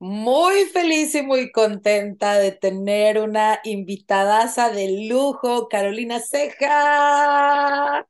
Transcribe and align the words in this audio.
Muy 0.00 0.66
feliz 0.66 1.12
y 1.16 1.22
muy 1.22 1.50
contenta 1.50 2.38
de 2.38 2.52
tener 2.52 3.18
una 3.18 3.58
invitadaza 3.64 4.70
de 4.70 5.08
lujo, 5.08 5.68
Carolina 5.68 6.20
Ceja, 6.20 8.06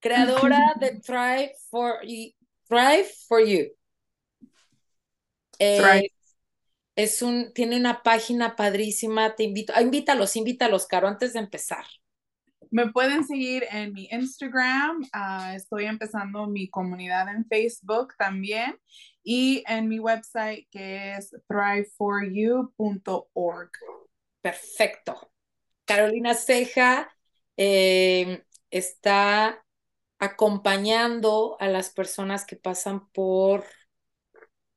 creadora 0.00 0.74
de 0.78 1.00
Thrive 1.00 1.54
for 1.70 2.04
You. 2.06 2.32
Thrive 2.68 3.08
for 3.26 3.40
You. 3.42 3.68
Eh, 5.58 6.10
es 6.94 7.22
un, 7.22 7.54
tiene 7.54 7.78
una 7.78 8.02
página 8.02 8.54
padrísima, 8.54 9.34
te 9.34 9.44
invito, 9.44 9.72
ah, 9.74 9.80
invítalos, 9.80 10.36
invítalos, 10.36 10.86
Caro, 10.86 11.08
antes 11.08 11.32
de 11.32 11.38
empezar. 11.38 11.86
Me 12.70 12.92
pueden 12.92 13.26
seguir 13.26 13.64
en 13.70 13.94
mi 13.94 14.08
Instagram, 14.10 15.08
ah, 15.14 15.54
estoy 15.54 15.86
empezando 15.86 16.46
mi 16.48 16.68
comunidad 16.68 17.34
en 17.34 17.46
Facebook 17.46 18.12
también 18.18 18.78
y 19.30 19.62
en 19.66 19.88
mi 19.88 19.98
website 19.98 20.66
que 20.70 21.16
es 21.16 21.36
thriveforyou.org. 21.46 23.70
Perfecto. 24.40 25.30
Carolina 25.84 26.32
Ceja 26.32 27.14
eh, 27.58 28.42
está 28.70 29.62
acompañando 30.18 31.58
a 31.60 31.68
las 31.68 31.90
personas 31.90 32.46
que 32.46 32.56
pasan 32.56 33.10
por 33.10 33.66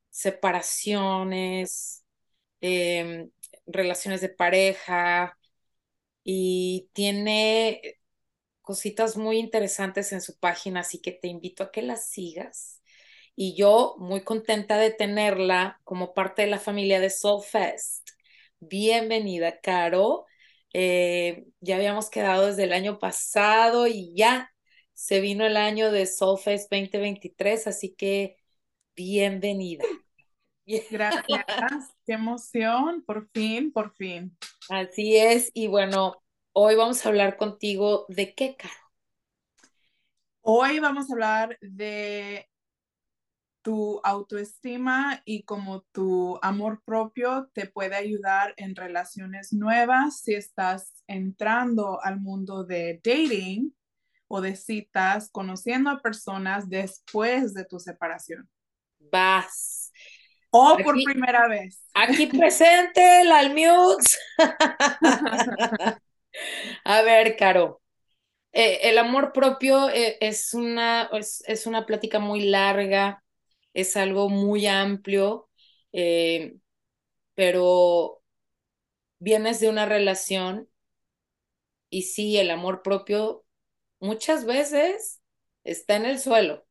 separaciones, 0.10 2.04
em, 2.60 3.32
relaciones 3.66 4.20
de 4.20 4.28
pareja, 4.28 5.40
y 6.26 6.90
tiene 6.92 8.02
cositas 8.62 9.16
muy 9.16 9.38
interesantes 9.38 10.12
en 10.12 10.20
su 10.20 10.38
página, 10.40 10.82
así 10.82 11.00
que 11.00 11.14
te 11.14 11.30
invito 11.30 11.64
a 11.64 11.72
que 11.72 11.84
la 11.84 11.96
sigas. 11.96 12.81
Y 13.36 13.56
yo 13.56 13.96
muy 13.98 14.22
contenta 14.22 14.78
de 14.78 14.92
tenerla 14.92 15.80
como 15.84 16.14
parte 16.14 16.44
de 16.44 16.50
la 16.50 16.60
familia 16.60 17.00
de 17.00 17.10
Soul 17.10 17.44
Fest. 17.44 18.10
Bienvenida, 18.60 19.60
Caro. 19.62 20.26
Eh, 20.74 21.46
ya 21.60 21.76
habíamos 21.76 22.10
quedado 22.10 22.48
desde 22.48 22.66
el 22.66 22.74
año 22.74 23.00
pasado 23.00 23.88
y 23.88 24.14
ya 24.16 24.52
se 24.94 25.20
vino 25.20 25.46
el 25.46 25.58
año 25.58 25.92
de 25.92 26.06
Soul 26.06 26.38
Fest 26.40 26.70
2023, 26.72 27.68
así 27.68 27.96
que 27.96 28.38
bienvenida. 28.96 29.84
Gracias, 30.90 31.26
qué 32.06 32.14
emoción, 32.14 33.04
por 33.04 33.30
fin, 33.32 33.72
por 33.72 33.96
fin. 33.96 34.38
Así 34.70 35.18
es, 35.18 35.50
y 35.54 35.68
bueno, 35.68 36.24
hoy 36.54 36.76
vamos 36.76 37.04
a 37.06 37.10
hablar 37.10 37.36
contigo 37.36 38.06
de 38.10 38.36
qué, 38.36 38.56
Caro. 38.56 38.74
Hoy 40.42 40.80
vamos 40.80 41.10
a 41.10 41.14
hablar 41.14 41.58
de 41.62 42.48
tu 43.62 44.02
autoestima 44.04 45.22
y 45.26 45.44
cómo 45.44 45.82
tu 45.92 46.40
amor 46.42 46.82
propio 46.84 47.50
te 47.54 47.68
puede 47.68 47.96
ayudar 47.96 48.54
en 48.58 48.76
relaciones 48.76 49.54
nuevas 49.54 50.22
si 50.22 50.34
estás 50.34 51.04
entrando 51.08 52.02
al 52.02 52.20
mundo 52.20 52.64
de 52.64 53.02
dating 53.04 53.74
o 54.28 54.42
de 54.42 54.56
citas, 54.56 55.30
conociendo 55.32 55.90
a 55.90 56.02
personas 56.02 56.70
después 56.70 57.54
de 57.54 57.66
tu 57.66 57.80
separación. 57.80 58.50
Vas. 59.12 59.92
O 60.50 60.78
por 60.84 60.96
primera 61.04 61.48
vez. 61.48 61.86
Aquí 61.94 62.28
presente 62.28 63.24
la 63.24 63.40
Almux. 63.40 64.20
A 66.84 67.02
ver, 67.02 67.36
Caro. 67.36 67.82
Eh, 68.54 68.90
el 68.90 68.98
amor 68.98 69.32
propio 69.32 69.90
eh, 69.90 70.18
es, 70.20 70.54
una, 70.54 71.10
es, 71.14 71.66
una 71.66 71.86
plática 71.86 72.20
muy 72.20 72.50
larga, 72.50 73.24
es 73.74 73.98
algo 73.98 74.30
muy 74.30 74.68
amplio, 74.68 75.50
eh, 75.94 76.58
pero 77.36 78.24
vienes 79.20 79.60
de 79.62 79.70
una 79.70 79.86
relación 79.86 80.70
y 81.90 82.04
sí, 82.04 82.38
el 82.38 82.50
amor 82.52 82.82
propio 82.84 83.46
muchas 84.00 84.46
veces 84.46 85.22
está 85.64 85.96
en 85.98 86.06
el 86.06 86.20
suelo. 86.20 86.66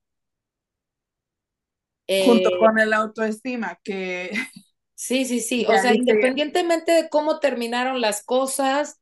Junto 2.19 2.50
con 2.58 2.78
el 2.78 2.92
autoestima, 2.92 3.78
que... 3.82 4.30
Sí, 4.94 5.25
sí, 5.25 5.41
sí. 5.41 5.64
O 5.66 5.78
sea, 5.78 5.94
independientemente 5.94 6.92
de 6.92 7.08
cómo 7.08 7.41
terminaron 7.41 8.02
las 8.02 8.22
cosas, 8.22 9.00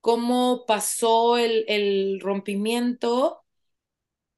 cómo 0.00 0.64
pasó 0.66 1.36
el, 1.38 1.64
el 1.68 2.20
rompimiento, 2.20 3.44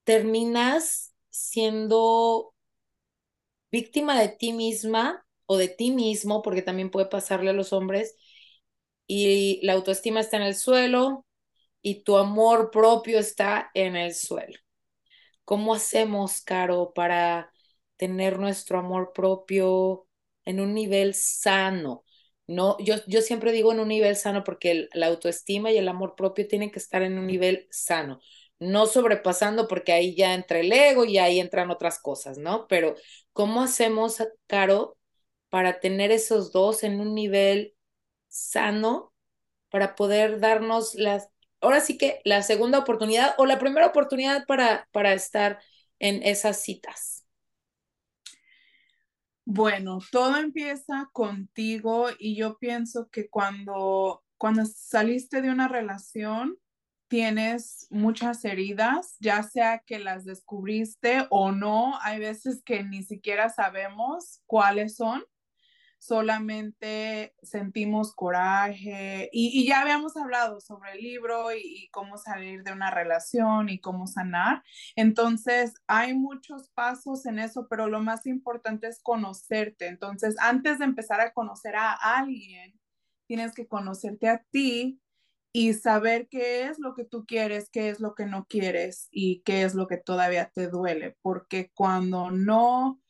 terminas 0.04 1.14
siendo 1.30 2.54
víctima 3.72 4.20
de 4.20 4.28
ti 4.28 4.52
misma 4.52 5.24
o 5.46 5.56
de 5.56 5.68
ti 5.68 5.90
mismo, 5.90 6.42
porque 6.42 6.62
también 6.62 6.90
puede 6.90 7.06
pasarle 7.06 7.50
a 7.50 7.52
los 7.54 7.72
hombres, 7.72 8.16
y 9.06 9.60
la 9.64 9.74
autoestima 9.74 10.20
está 10.20 10.36
en 10.36 10.42
el 10.44 10.54
suelo 10.54 11.26
y 11.82 12.04
tu 12.04 12.16
amor 12.18 12.70
propio 12.70 13.18
está 13.18 13.70
en 13.74 13.96
el 13.96 14.14
suelo. 14.14 14.58
¿Cómo 15.44 15.74
hacemos, 15.74 16.42
Caro, 16.42 16.92
para 16.94 17.50
tener 17.96 18.38
nuestro 18.38 18.78
amor 18.78 19.12
propio 19.14 20.06
en 20.44 20.60
un 20.60 20.74
nivel 20.74 21.14
sano. 21.14 22.04
No, 22.46 22.76
yo, 22.80 22.96
yo 23.06 23.20
siempre 23.22 23.52
digo 23.52 23.72
en 23.72 23.80
un 23.80 23.88
nivel 23.88 24.16
sano 24.16 24.44
porque 24.44 24.88
la 24.94 25.06
autoestima 25.08 25.70
y 25.70 25.78
el 25.78 25.88
amor 25.88 26.14
propio 26.16 26.46
tienen 26.48 26.70
que 26.70 26.78
estar 26.78 27.02
en 27.02 27.18
un 27.18 27.26
nivel 27.26 27.66
sano, 27.70 28.20
no 28.58 28.86
sobrepasando 28.86 29.68
porque 29.68 29.92
ahí 29.92 30.14
ya 30.16 30.34
entra 30.34 30.60
el 30.60 30.72
ego 30.72 31.04
y 31.04 31.18
ahí 31.18 31.40
entran 31.40 31.70
otras 31.70 31.98
cosas, 32.00 32.38
¿no? 32.38 32.66
Pero 32.68 32.94
¿cómo 33.38 33.62
hacemos, 33.62 34.20
Caro, 34.48 34.98
para 35.48 35.78
tener 35.78 36.10
esos 36.10 36.50
dos 36.50 36.82
en 36.82 36.98
un 36.98 37.14
nivel 37.14 37.76
sano 38.26 39.14
para 39.68 39.94
poder 39.94 40.40
darnos 40.40 40.96
las, 40.96 41.28
ahora 41.60 41.78
sí 41.78 41.96
que 41.96 42.20
la 42.24 42.42
segunda 42.42 42.80
oportunidad 42.80 43.36
o 43.38 43.46
la 43.46 43.60
primera 43.60 43.86
oportunidad 43.86 44.44
para, 44.44 44.88
para 44.90 45.12
estar 45.12 45.60
en 46.00 46.20
esas 46.24 46.60
citas? 46.60 47.26
Bueno, 49.44 50.00
todo 50.10 50.36
empieza 50.38 51.08
contigo 51.12 52.08
y 52.18 52.34
yo 52.34 52.58
pienso 52.58 53.08
que 53.08 53.28
cuando, 53.28 54.24
cuando 54.36 54.66
saliste 54.66 55.42
de 55.42 55.50
una 55.50 55.68
relación, 55.68 56.58
tienes 57.08 57.86
muchas 57.90 58.44
heridas, 58.44 59.16
ya 59.20 59.42
sea 59.42 59.80
que 59.80 59.98
las 59.98 60.24
descubriste 60.24 61.26
o 61.30 61.52
no, 61.52 61.98
hay 62.02 62.20
veces 62.20 62.62
que 62.64 62.84
ni 62.84 63.02
siquiera 63.02 63.48
sabemos 63.48 64.42
cuáles 64.46 64.96
son 64.96 65.22
solamente 65.98 67.34
sentimos 67.42 68.14
coraje 68.14 69.28
y, 69.32 69.66
ya 69.66 69.82
habíamos 69.82 70.16
hablado 70.16 70.60
sobre 70.60 70.92
el 70.92 71.00
libro 71.00 71.52
y, 71.52 71.88
cómo 71.90 72.16
salir 72.16 72.62
de 72.62 72.72
una 72.72 72.90
relación 72.90 73.68
y 73.68 73.80
cómo 73.80 74.06
sanar. 74.06 74.62
Entonces, 74.94 75.74
hay 75.86 76.14
muchos 76.14 76.70
pasos 76.70 77.26
en 77.26 77.38
eso, 77.38 77.66
pero 77.68 77.88
lo 77.88 78.00
más 78.00 78.26
importante 78.26 78.86
es 78.86 79.00
conocerte. 79.02 79.88
Entonces, 79.88 80.36
antes 80.38 80.78
de 80.78 80.84
empezar 80.84 81.20
a 81.20 81.32
conocer 81.32 81.76
a 81.76 81.92
alguien, 81.92 82.78
tienes 83.26 83.54
que 83.54 83.66
conocerte 83.66 84.28
a 84.28 84.44
ti 84.50 85.00
y 85.58 85.74
saber 85.74 86.28
qué 86.28 86.66
es 86.66 86.78
lo 86.78 86.94
que 86.94 87.04
tú 87.04 87.26
quieres, 87.26 87.68
qué 87.68 87.88
es 87.88 87.98
lo 87.98 88.14
que 88.14 88.26
no 88.26 88.46
quieres 88.46 89.08
y 89.10 89.40
qué 89.40 89.64
es 89.64 89.74
lo 89.74 89.88
que 89.88 89.96
todavía 89.96 90.52
te 90.54 90.68
duele, 90.68 91.16
porque 91.20 91.72
cuando 91.74 92.30
no 92.30 93.02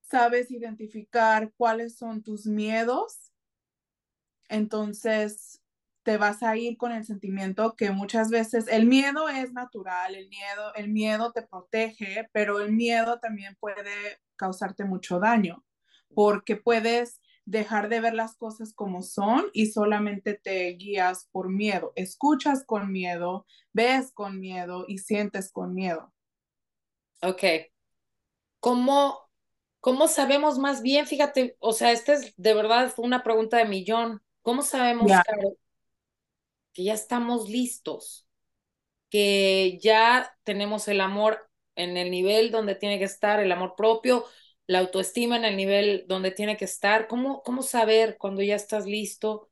sabes 0.00 0.50
identificar 0.50 1.52
cuáles 1.58 1.98
son 1.98 2.22
tus 2.22 2.46
miedos, 2.46 3.34
entonces 4.48 5.60
te 6.04 6.16
vas 6.16 6.42
a 6.42 6.56
ir 6.56 6.78
con 6.78 6.92
el 6.92 7.04
sentimiento 7.04 7.76
que 7.76 7.90
muchas 7.90 8.30
veces 8.30 8.66
el 8.68 8.86
miedo 8.86 9.28
es 9.28 9.52
natural, 9.52 10.14
el 10.14 10.30
miedo, 10.30 10.74
el 10.74 10.88
miedo 10.88 11.32
te 11.32 11.42
protege, 11.42 12.30
pero 12.32 12.60
el 12.60 12.72
miedo 12.72 13.18
también 13.20 13.56
puede 13.60 14.22
causarte 14.36 14.86
mucho 14.86 15.20
daño 15.20 15.62
porque 16.14 16.56
puedes 16.56 17.20
dejar 17.46 17.88
de 17.88 18.00
ver 18.00 18.12
las 18.12 18.36
cosas 18.36 18.74
como 18.74 19.02
son 19.02 19.46
y 19.54 19.66
solamente 19.66 20.34
te 20.34 20.68
guías 20.72 21.28
por 21.32 21.48
miedo, 21.48 21.92
escuchas 21.96 22.64
con 22.66 22.92
miedo, 22.92 23.46
ves 23.72 24.12
con 24.12 24.38
miedo 24.38 24.84
y 24.86 24.98
sientes 24.98 25.50
con 25.50 25.72
miedo. 25.72 26.12
Ok. 27.22 27.42
¿Cómo 28.60 29.26
¿Cómo 29.86 30.08
sabemos 30.08 30.58
más 30.58 30.82
bien? 30.82 31.06
Fíjate, 31.06 31.56
o 31.60 31.72
sea, 31.72 31.92
esta 31.92 32.14
es 32.14 32.34
de 32.36 32.54
verdad 32.54 32.92
una 32.96 33.22
pregunta 33.22 33.58
de 33.58 33.66
millón. 33.66 34.20
¿Cómo 34.42 34.62
sabemos, 34.62 35.12
que 36.72 36.82
ya 36.82 36.92
estamos 36.94 37.48
listos? 37.48 38.26
Que 39.10 39.78
ya 39.80 40.36
tenemos 40.42 40.88
el 40.88 41.00
amor 41.00 41.48
en 41.76 41.96
el 41.96 42.10
nivel 42.10 42.50
donde 42.50 42.74
tiene 42.74 42.98
que 42.98 43.04
estar, 43.04 43.38
el 43.38 43.52
amor 43.52 43.74
propio, 43.76 44.24
la 44.66 44.80
autoestima 44.80 45.36
en 45.36 45.44
el 45.44 45.56
nivel 45.56 46.04
donde 46.08 46.30
tiene 46.30 46.56
que 46.56 46.64
estar. 46.66 47.08
¿Cómo, 47.08 47.42
cómo 47.42 47.62
saber 47.62 48.16
cuando 48.18 48.42
ya 48.42 48.56
estás 48.56 48.86
listo 48.86 49.50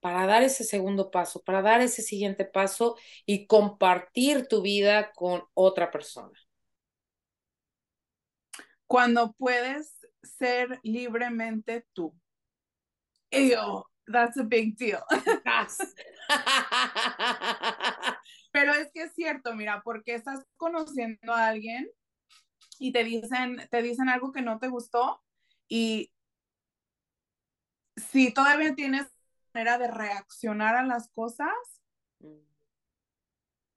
para 0.00 0.26
dar 0.26 0.42
ese 0.42 0.64
segundo 0.64 1.10
paso, 1.10 1.42
para 1.42 1.62
dar 1.62 1.80
ese 1.80 2.02
siguiente 2.02 2.44
paso 2.44 2.96
y 3.24 3.46
compartir 3.46 4.46
tu 4.46 4.62
vida 4.62 5.12
con 5.12 5.44
otra 5.54 5.90
persona? 5.90 6.38
cuando 8.86 9.32
puedes 9.32 10.06
ser 10.22 10.78
libremente 10.82 11.84
tú. 11.92 12.14
Yo, 13.30 13.84
that's 14.06 14.38
a 14.38 14.44
big 14.44 14.76
deal. 14.76 15.02
Pero 18.52 18.72
es 18.72 18.90
que 18.92 19.02
es 19.02 19.12
cierto, 19.14 19.54
mira, 19.54 19.82
porque 19.84 20.14
estás 20.14 20.44
conociendo 20.56 21.32
a 21.32 21.48
alguien 21.48 21.90
y 22.78 22.92
te 22.92 23.04
dicen, 23.04 23.60
te 23.70 23.82
dicen 23.82 24.08
algo 24.08 24.32
que 24.32 24.42
no 24.42 24.58
te 24.58 24.68
gustó 24.68 25.22
y 25.68 26.12
si 27.96 28.32
todavía 28.32 28.74
tienes 28.74 29.06
manera 29.54 29.78
de 29.78 29.88
reaccionar 29.88 30.76
a 30.76 30.84
las 30.84 31.08
cosas, 31.08 31.50
mm. 32.20 32.38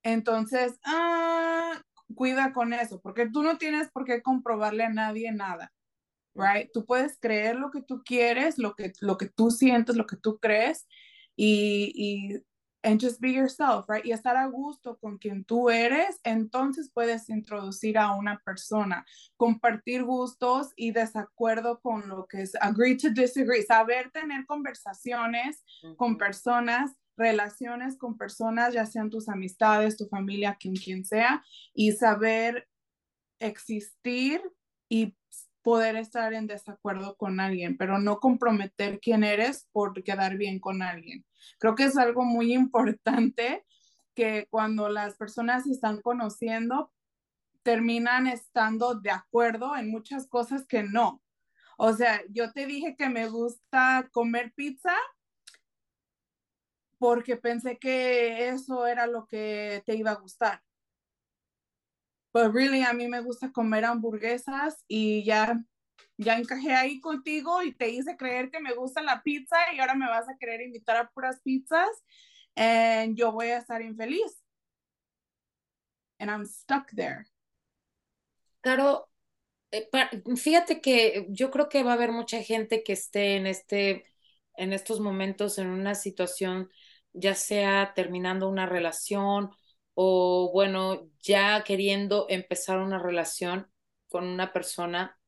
entonces, 0.03 0.79
ah, 0.85 1.81
cuida 2.15 2.53
con 2.53 2.73
eso, 2.73 2.99
porque 3.01 3.29
tú 3.29 3.43
no 3.43 3.57
tienes 3.57 3.89
por 3.89 4.05
qué 4.05 4.21
comprobarle 4.21 4.83
a 4.83 4.89
nadie 4.89 5.31
nada, 5.31 5.73
right? 6.33 6.69
Tú 6.73 6.85
puedes 6.85 7.17
creer 7.19 7.55
lo 7.55 7.71
que 7.71 7.81
tú 7.81 8.03
quieres, 8.03 8.57
lo 8.57 8.75
que, 8.75 8.93
lo 8.99 9.17
que 9.17 9.29
tú 9.29 9.51
sientes, 9.51 9.95
lo 9.95 10.05
que 10.05 10.17
tú 10.17 10.39
crees, 10.39 10.87
y, 11.35 11.93
y 11.95 12.43
and 12.83 12.99
just 12.99 13.19
be 13.19 13.31
yourself, 13.31 13.87
right? 13.89 14.05
Y 14.05 14.11
estar 14.11 14.37
a 14.37 14.47
gusto 14.47 14.97
con 14.97 15.17
quien 15.17 15.43
tú 15.43 15.69
eres, 15.69 16.19
entonces 16.23 16.89
puedes 16.93 17.29
introducir 17.29 17.97
a 17.97 18.15
una 18.15 18.41
persona, 18.45 19.05
compartir 19.37 20.03
gustos 20.03 20.71
y 20.75 20.91
desacuerdo 20.91 21.81
con 21.81 22.07
lo 22.07 22.25
que 22.27 22.41
es 22.41 22.55
agree 22.61 22.97
to 22.97 23.09
disagree, 23.09 23.63
saber 23.63 24.11
tener 24.11 24.45
conversaciones 24.45 25.63
con 25.97 26.17
personas, 26.17 26.95
relaciones 27.17 27.97
con 27.97 28.17
personas, 28.17 28.73
ya 28.73 28.85
sean 28.85 29.09
tus 29.09 29.27
amistades, 29.27 29.97
tu 29.97 30.07
familia, 30.07 30.57
quien 30.59 30.75
quien 30.75 31.03
sea, 31.03 31.43
y 31.73 31.91
saber 31.91 32.67
existir 33.39 34.41
y 34.89 35.15
poder 35.61 35.97
estar 35.97 36.33
en 36.33 36.47
desacuerdo 36.47 37.15
con 37.17 37.39
alguien, 37.41 37.77
pero 37.77 37.99
no 37.99 38.19
comprometer 38.19 38.99
quién 39.01 39.23
eres 39.25 39.67
por 39.73 40.01
quedar 40.03 40.37
bien 40.37 40.59
con 40.59 40.81
alguien. 40.81 41.25
Creo 41.59 41.75
que 41.75 41.85
es 41.85 41.97
algo 41.97 42.23
muy 42.23 42.53
importante 42.53 43.65
que 44.15 44.47
cuando 44.49 44.89
las 44.89 45.15
personas 45.15 45.63
se 45.63 45.71
están 45.71 46.01
conociendo, 46.01 46.91
terminan 47.63 48.27
estando 48.27 48.95
de 48.95 49.11
acuerdo 49.11 49.75
en 49.75 49.89
muchas 49.89 50.27
cosas 50.27 50.65
que 50.67 50.83
no. 50.83 51.21
O 51.77 51.93
sea, 51.93 52.21
yo 52.29 52.51
te 52.51 52.65
dije 52.65 52.95
que 52.97 53.09
me 53.09 53.29
gusta 53.29 54.09
comer 54.11 54.51
pizza 54.53 54.93
porque 56.97 57.37
pensé 57.37 57.77
que 57.79 58.49
eso 58.49 58.85
era 58.85 59.07
lo 59.07 59.25
que 59.25 59.81
te 59.85 59.95
iba 59.95 60.11
a 60.11 60.19
gustar. 60.19 60.61
Pero 62.31 62.51
really 62.51 62.83
a 62.83 62.93
mí 62.93 63.07
me 63.07 63.21
gusta 63.21 63.51
comer 63.51 63.85
hamburguesas 63.85 64.83
y 64.87 65.23
ya 65.23 65.57
ya 66.17 66.37
encajé 66.37 66.73
ahí 66.73 66.99
contigo 66.99 67.61
y 67.63 67.73
te 67.73 67.89
hice 67.89 68.17
creer 68.17 68.51
que 68.51 68.59
me 68.59 68.73
gusta 68.73 69.01
la 69.01 69.23
pizza 69.23 69.57
y 69.73 69.79
ahora 69.79 69.95
me 69.95 70.07
vas 70.07 70.27
a 70.27 70.37
querer 70.37 70.61
invitar 70.61 70.97
a 70.97 71.09
puras 71.09 71.39
pizzas 71.41 71.89
y 72.55 73.15
yo 73.15 73.31
voy 73.31 73.47
a 73.47 73.57
estar 73.57 73.81
infeliz. 73.81 74.43
And 76.19 76.29
I'm 76.29 76.45
stuck 76.45 76.91
there. 76.91 77.25
Claro, 78.61 79.09
eh, 79.71 79.89
fíjate 80.35 80.81
que 80.81 81.27
yo 81.29 81.49
creo 81.49 81.69
que 81.69 81.83
va 81.83 81.91
a 81.91 81.93
haber 81.93 82.11
mucha 82.11 82.43
gente 82.43 82.83
que 82.83 82.93
esté 82.93 83.37
en 83.37 83.47
este 83.47 84.05
en 84.55 84.73
estos 84.73 84.99
momentos 84.99 85.57
en 85.57 85.67
una 85.67 85.95
situación 85.95 86.69
ya 87.13 87.35
sea 87.35 87.93
terminando 87.95 88.49
una 88.49 88.65
relación 88.65 89.51
o 89.93 90.51
bueno, 90.53 91.09
ya 91.21 91.63
queriendo 91.65 92.25
empezar 92.29 92.79
una 92.79 92.99
relación 92.99 93.69
con 94.07 94.25
una 94.25 94.53
persona 94.53 95.18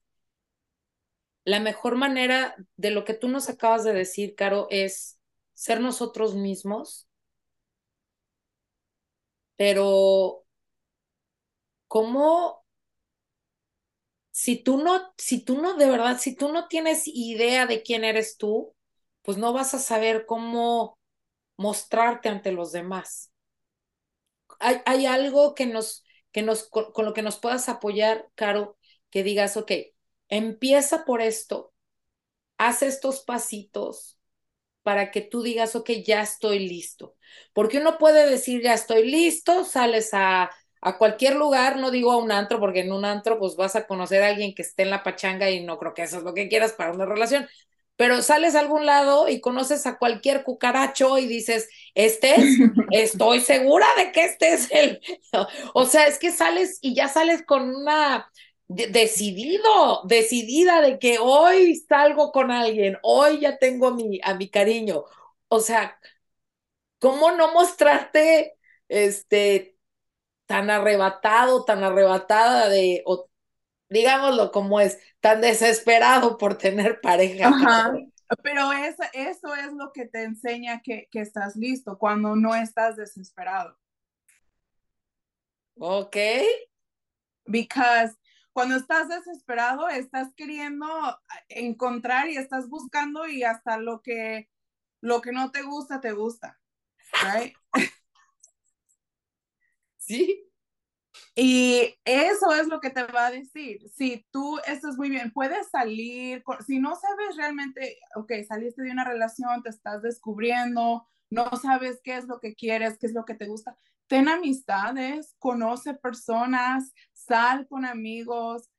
la 1.46 1.60
mejor 1.60 1.96
manera 1.96 2.56
de 2.78 2.92
lo 2.92 3.06
que 3.06 3.14
tú 3.14 3.28
nos 3.30 3.50
acabas 3.50 3.84
de 3.84 3.94
decir, 3.94 4.36
Caro, 4.36 4.68
es 4.70 5.20
ser 5.54 5.82
nosotros 5.82 6.36
mismos, 6.36 7.08
pero 9.56 10.44
¿cómo? 11.88 12.64
Si 14.32 14.58
tú 14.64 14.78
no, 14.78 15.14
si 15.18 15.44
tú 15.44 15.62
no, 15.62 15.76
de 15.78 15.90
verdad, 15.90 16.18
si 16.20 16.36
tú 16.36 16.52
no 16.52 16.68
tienes 16.68 17.04
idea 17.08 17.66
de 17.66 17.84
quién 17.84 18.04
eres 18.04 18.38
tú, 18.38 18.76
pues 19.24 19.38
no 19.38 19.54
vas 19.54 19.74
a 19.74 19.80
saber 19.80 20.26
cómo 20.26 20.98
mostrarte 21.58 22.30
ante 22.30 22.52
los 22.54 22.72
demás. 22.72 23.32
Hay, 24.60 24.78
hay 24.86 25.06
algo 25.06 25.56
que 25.56 25.66
nos, 25.66 26.04
que 26.32 26.42
nos, 26.42 26.64
con, 26.70 26.92
con 26.94 27.06
lo 27.06 27.14
que 27.14 27.22
nos 27.22 27.40
puedas 27.40 27.70
apoyar, 27.70 28.30
Caro, 28.36 28.78
que 29.10 29.24
digas, 29.24 29.58
ok, 29.58 29.72
Empieza 30.32 31.06
por 31.06 31.22
esto, 31.22 31.74
haz 32.58 32.84
estos 32.84 33.22
pasitos 33.22 34.20
para 34.84 35.12
que 35.12 35.22
tú 35.22 35.44
digas, 35.44 35.76
ok, 35.76 35.92
ya 36.06 36.22
estoy 36.24 36.60
listo. 36.68 37.16
Porque 37.54 37.80
uno 37.80 37.98
puede 38.00 38.30
decir, 38.30 38.62
ya 38.64 38.74
estoy 38.74 39.10
listo, 39.10 39.66
sales 39.66 40.12
a, 40.14 40.52
a 40.82 40.98
cualquier 40.98 41.36
lugar, 41.36 41.78
no 41.78 41.92
digo 41.92 42.12
a 42.12 42.18
un 42.18 42.32
antro, 42.32 42.60
porque 42.60 42.82
en 42.82 42.92
un 42.94 43.06
antro 43.06 43.40
pues 43.40 43.56
vas 43.58 43.76
a 43.76 43.88
conocer 43.88 44.24
a 44.24 44.30
alguien 44.30 44.56
que 44.56 44.64
esté 44.64 44.84
en 44.84 44.92
la 44.92 45.04
pachanga 45.04 45.50
y 45.52 45.64
no 45.66 45.80
creo 45.80 45.94
que 45.94 46.04
eso 46.04 46.18
es 46.20 46.24
lo 46.24 46.34
que 46.34 46.50
quieras 46.50 46.74
para 46.74 46.94
una 46.94 47.06
relación, 47.06 47.48
pero 47.98 48.22
sales 48.24 48.56
a 48.56 48.60
algún 48.62 48.86
lado 48.88 49.28
y 49.30 49.42
conoces 49.42 49.86
a 49.86 49.98
cualquier 50.00 50.44
cucaracho 50.44 51.18
y 51.20 51.28
dices, 51.28 51.70
este 51.96 52.42
es, 52.42 52.58
estoy 52.92 53.42
segura 53.42 53.86
de 53.98 54.12
que 54.12 54.26
este 54.26 54.54
es 54.54 54.72
el, 54.72 55.02
o 55.74 55.86
sea, 55.86 56.08
es 56.08 56.18
que 56.20 56.32
sales 56.32 56.80
y 56.82 56.96
ya 56.96 57.08
sales 57.08 57.44
con 57.46 57.70
una 57.76 58.28
decidido, 58.76 60.04
decidida 60.06 60.82
de 60.82 61.00
que 61.00 61.18
hoy 61.20 61.76
salgo 61.76 62.32
con 62.32 62.52
alguien, 62.52 62.98
hoy 63.04 63.40
ya 63.42 63.58
tengo 63.58 63.88
a 63.88 63.96
mi, 63.96 64.20
a 64.24 64.34
mi 64.34 64.50
cariño. 64.50 65.04
O 65.48 65.60
sea, 65.60 66.00
¿cómo 67.00 67.32
no 67.32 67.54
mostrarte 67.54 68.58
este 68.88 69.78
tan 70.46 70.70
arrebatado, 70.70 71.66
tan 71.66 71.84
arrebatada 71.84 72.70
de, 72.70 73.04
o, 73.06 73.30
digámoslo 73.90 74.52
como 74.52 74.80
es, 74.80 75.00
tan 75.20 75.42
desesperado 75.42 76.38
por 76.38 76.58
tener 76.58 77.02
pareja? 77.02 77.52
Pero 78.44 78.72
eso, 78.72 79.04
eso 79.14 79.56
es 79.56 79.74
lo 79.74 79.92
que 79.92 80.06
te 80.06 80.24
enseña 80.24 80.82
que, 80.82 81.08
que 81.12 81.20
estás 81.20 81.56
listo, 81.56 81.98
cuando 81.98 82.36
no 82.36 82.56
estás 82.56 82.96
desesperado. 82.96 83.78
Ok. 85.78 86.16
Because 87.48 88.16
cuando 88.54 88.76
estás 88.76 89.08
desesperado, 89.10 89.88
estás 89.90 90.34
queriendo 90.36 90.88
encontrar 91.50 92.30
y 92.30 92.38
estás 92.38 92.70
buscando 92.70 93.28
y 93.28 93.44
hasta 93.44 93.78
lo 93.78 94.02
que, 94.02 94.50
lo 95.02 95.22
que 95.22 95.32
no 95.32 95.52
te 95.52 95.62
gusta, 95.62 96.02
te 96.02 96.12
gusta. 96.12 96.60
Right? 97.22 97.56
Sí. 99.98 100.52
Y 101.36 101.96
eso 102.04 102.54
es 102.54 102.68
lo 102.68 102.80
que 102.82 102.90
te 102.90 103.04
va 103.04 103.28
a 103.28 103.32
decir. 103.32 103.88
Si 103.90 104.26
tú 104.32 104.60
estás 104.66 104.98
muy 104.98 105.10
bien, 105.10 105.32
puedes 105.32 105.70
salir, 105.70 106.44
si 106.66 106.80
no 106.80 106.96
sabes 106.96 107.38
realmente, 107.38 108.00
ok, 108.16 108.32
saliste 108.48 108.84
de 108.84 108.92
una 108.92 109.06
relación, 109.06 109.64
te 109.64 109.70
estás 109.70 110.02
descubriendo, 110.02 111.08
no 111.30 111.50
sabes 111.62 112.02
qué 112.04 112.18
es 112.18 112.26
lo 112.26 112.40
que 112.40 112.56
quieres, 112.56 112.98
qué 112.98 113.08
es 113.08 113.14
lo 113.14 113.26
que 113.26 113.36
te 113.36 113.48
gusta, 113.48 113.78
ten 114.08 114.28
amistades, 114.28 115.36
conoce 115.40 115.94
personas, 115.94 116.94
sal 117.32 117.66
con 117.70 117.86
amigos, 117.86 118.70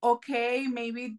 ok, 0.00 0.26
maybe 0.70 1.18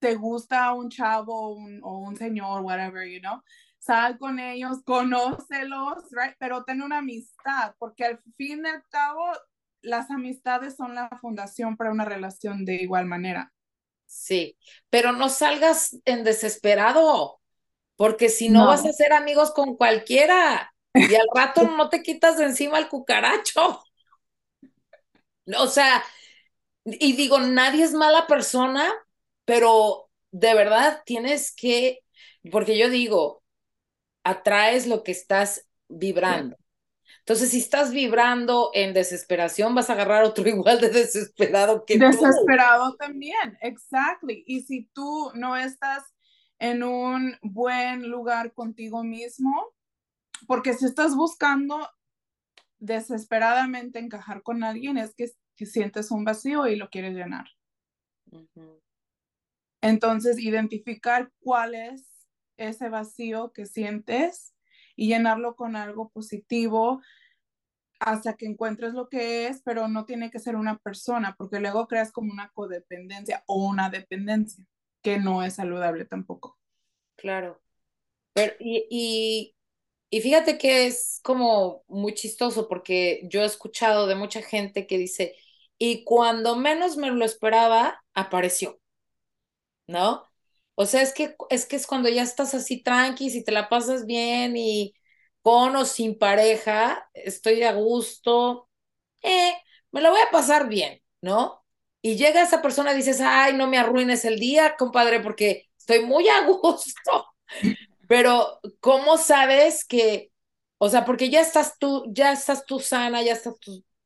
te 0.00 0.16
gusta 0.16 0.72
un 0.72 0.90
chavo 0.90 1.50
un, 1.50 1.80
o 1.84 1.98
un 1.98 2.16
señor, 2.16 2.62
whatever, 2.62 3.08
you 3.08 3.20
know, 3.20 3.40
sal 3.78 4.18
con 4.18 4.40
ellos, 4.40 4.78
conócelos, 4.84 6.02
right? 6.10 6.34
Pero 6.40 6.64
ten 6.64 6.82
una 6.82 6.98
amistad, 6.98 7.76
porque 7.78 8.04
al 8.04 8.20
fin 8.36 8.64
y 8.64 8.68
al 8.68 8.82
cabo, 8.88 9.24
las 9.82 10.10
amistades 10.10 10.74
son 10.74 10.96
la 10.96 11.08
fundación 11.20 11.76
para 11.76 11.92
una 11.92 12.04
relación 12.04 12.64
de 12.64 12.74
igual 12.74 13.06
manera. 13.06 13.52
Sí, 14.06 14.58
pero 14.90 15.12
no 15.12 15.28
salgas 15.28 15.96
en 16.06 16.24
desesperado, 16.24 17.40
porque 17.94 18.30
si 18.30 18.48
no, 18.48 18.62
no. 18.62 18.66
vas 18.66 18.84
a 18.84 18.92
ser 18.92 19.12
amigos 19.12 19.52
con 19.52 19.76
cualquiera. 19.76 20.72
Y 20.92 21.14
al 21.14 21.28
rato 21.32 21.62
no 21.76 21.88
te 21.88 22.02
quitas 22.02 22.36
de 22.36 22.46
encima 22.46 22.80
el 22.80 22.88
cucaracho. 22.88 23.80
O 25.58 25.68
sea, 25.68 26.02
y 26.86 27.14
digo, 27.14 27.40
nadie 27.40 27.84
es 27.84 27.92
mala 27.92 28.26
persona, 28.26 28.88
pero 29.44 30.08
de 30.30 30.54
verdad 30.54 31.02
tienes 31.04 31.54
que, 31.54 32.00
porque 32.50 32.78
yo 32.78 32.88
digo, 32.88 33.42
atraes 34.22 34.86
lo 34.86 35.02
que 35.02 35.12
estás 35.12 35.66
vibrando. 35.88 36.56
Entonces, 37.20 37.50
si 37.50 37.58
estás 37.58 37.90
vibrando 37.90 38.70
en 38.72 38.94
desesperación, 38.94 39.74
vas 39.74 39.90
a 39.90 39.94
agarrar 39.94 40.24
otro 40.24 40.48
igual 40.48 40.80
de 40.80 40.90
desesperado 40.90 41.84
que 41.84 41.98
Desesperado 41.98 42.94
también, 42.96 43.58
exactly. 43.60 44.44
Y 44.46 44.62
si 44.62 44.88
tú 44.92 45.32
no 45.34 45.56
estás 45.56 46.04
en 46.58 46.84
un 46.84 47.36
buen 47.42 48.08
lugar 48.08 48.52
contigo 48.54 49.02
mismo, 49.02 49.74
porque 50.46 50.74
si 50.74 50.86
estás 50.86 51.16
buscando 51.16 51.88
desesperadamente 52.78 53.98
encajar 53.98 54.42
con 54.42 54.62
alguien, 54.62 54.96
es 54.96 55.14
que, 55.14 55.30
sientes 55.64 56.10
un 56.10 56.24
vacío 56.24 56.66
y 56.66 56.76
lo 56.76 56.90
quieres 56.90 57.14
llenar. 57.14 57.46
Entonces, 59.80 60.38
identificar 60.38 61.30
cuál 61.40 61.74
es 61.74 62.26
ese 62.58 62.88
vacío 62.88 63.52
que 63.52 63.64
sientes 63.64 64.54
y 64.96 65.08
llenarlo 65.08 65.56
con 65.56 65.76
algo 65.76 66.10
positivo 66.10 67.00
hasta 67.98 68.34
que 68.34 68.46
encuentres 68.46 68.92
lo 68.92 69.08
que 69.08 69.46
es, 69.46 69.62
pero 69.62 69.88
no 69.88 70.04
tiene 70.04 70.30
que 70.30 70.38
ser 70.38 70.56
una 70.56 70.78
persona, 70.78 71.34
porque 71.38 71.60
luego 71.60 71.86
creas 71.86 72.12
como 72.12 72.32
una 72.32 72.50
codependencia 72.50 73.42
o 73.46 73.66
una 73.66 73.88
dependencia, 73.88 74.64
que 75.02 75.18
no 75.18 75.42
es 75.42 75.54
saludable 75.54 76.04
tampoco. 76.04 76.58
Claro. 77.16 77.60
Pero, 78.34 78.52
y, 78.58 78.86
y, 78.90 79.56
y 80.10 80.20
fíjate 80.20 80.58
que 80.58 80.86
es 80.86 81.20
como 81.22 81.84
muy 81.88 82.12
chistoso 82.14 82.68
porque 82.68 83.22
yo 83.30 83.42
he 83.42 83.46
escuchado 83.46 84.06
de 84.06 84.14
mucha 84.14 84.42
gente 84.42 84.86
que 84.86 84.98
dice, 84.98 85.34
y 85.78 86.04
cuando 86.04 86.56
menos 86.56 86.96
me 86.96 87.10
lo 87.10 87.24
esperaba, 87.24 88.02
apareció, 88.14 88.80
¿no? 89.86 90.24
O 90.74 90.86
sea, 90.86 91.02
es 91.02 91.12
que 91.14 91.36
es 91.50 91.66
que 91.66 91.76
es 91.76 91.86
cuando 91.86 92.08
ya 92.08 92.22
estás 92.22 92.54
así 92.54 92.82
tranqui, 92.82 93.30
si 93.30 93.42
te 93.44 93.52
la 93.52 93.68
pasas 93.68 94.06
bien 94.06 94.56
y 94.56 94.94
con 95.42 95.76
o 95.76 95.84
sin 95.84 96.18
pareja, 96.18 97.08
estoy 97.14 97.62
a 97.62 97.72
gusto, 97.74 98.68
eh, 99.22 99.54
me 99.92 100.02
lo 100.02 100.10
voy 100.12 100.20
a 100.22 100.30
pasar 100.32 100.68
bien, 100.68 101.02
¿no? 101.22 101.64
Y 102.02 102.16
llega 102.16 102.42
esa 102.42 102.62
persona 102.62 102.92
y 102.94 102.96
dices, 102.98 103.20
ay, 103.22 103.54
no 103.54 103.68
me 103.68 103.78
arruines 103.78 104.24
el 104.24 104.38
día, 104.40 104.76
compadre, 104.78 105.20
porque 105.20 105.68
estoy 105.78 106.04
muy 106.06 106.28
a 106.28 106.46
gusto. 106.46 107.26
Pero, 108.08 108.60
¿cómo 108.80 109.18
sabes 109.18 109.84
que, 109.84 110.32
o 110.78 110.88
sea, 110.88 111.04
porque 111.04 111.30
ya 111.30 111.40
estás 111.40 111.78
tú, 111.78 112.04
ya 112.08 112.32
estás 112.32 112.64
tú 112.66 112.80
sana, 112.80 113.22
ya 113.22 113.32
estás 113.32 113.54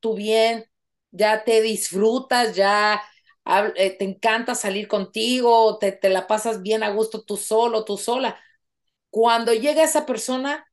tú 0.01 0.15
bien, 0.15 0.65
ya 1.13 1.45
te 1.45 1.63
disfrutas, 1.63 2.55
ya 2.57 3.03
eh, 3.77 3.97
te 3.99 4.05
encanta 4.05 4.55
salir 4.55 4.89
contigo, 4.89 5.79
te, 5.79 5.93
te 5.93 6.09
la 6.11 6.27
pasas 6.27 6.63
bien 6.63 6.83
a 6.83 6.91
gusto 6.91 7.23
tú 7.23 7.37
solo, 7.37 7.85
tú 7.85 7.97
sola. 7.99 8.39
Cuando 9.11 9.55
llega 9.55 9.85
esa 9.85 10.07
persona, 10.07 10.67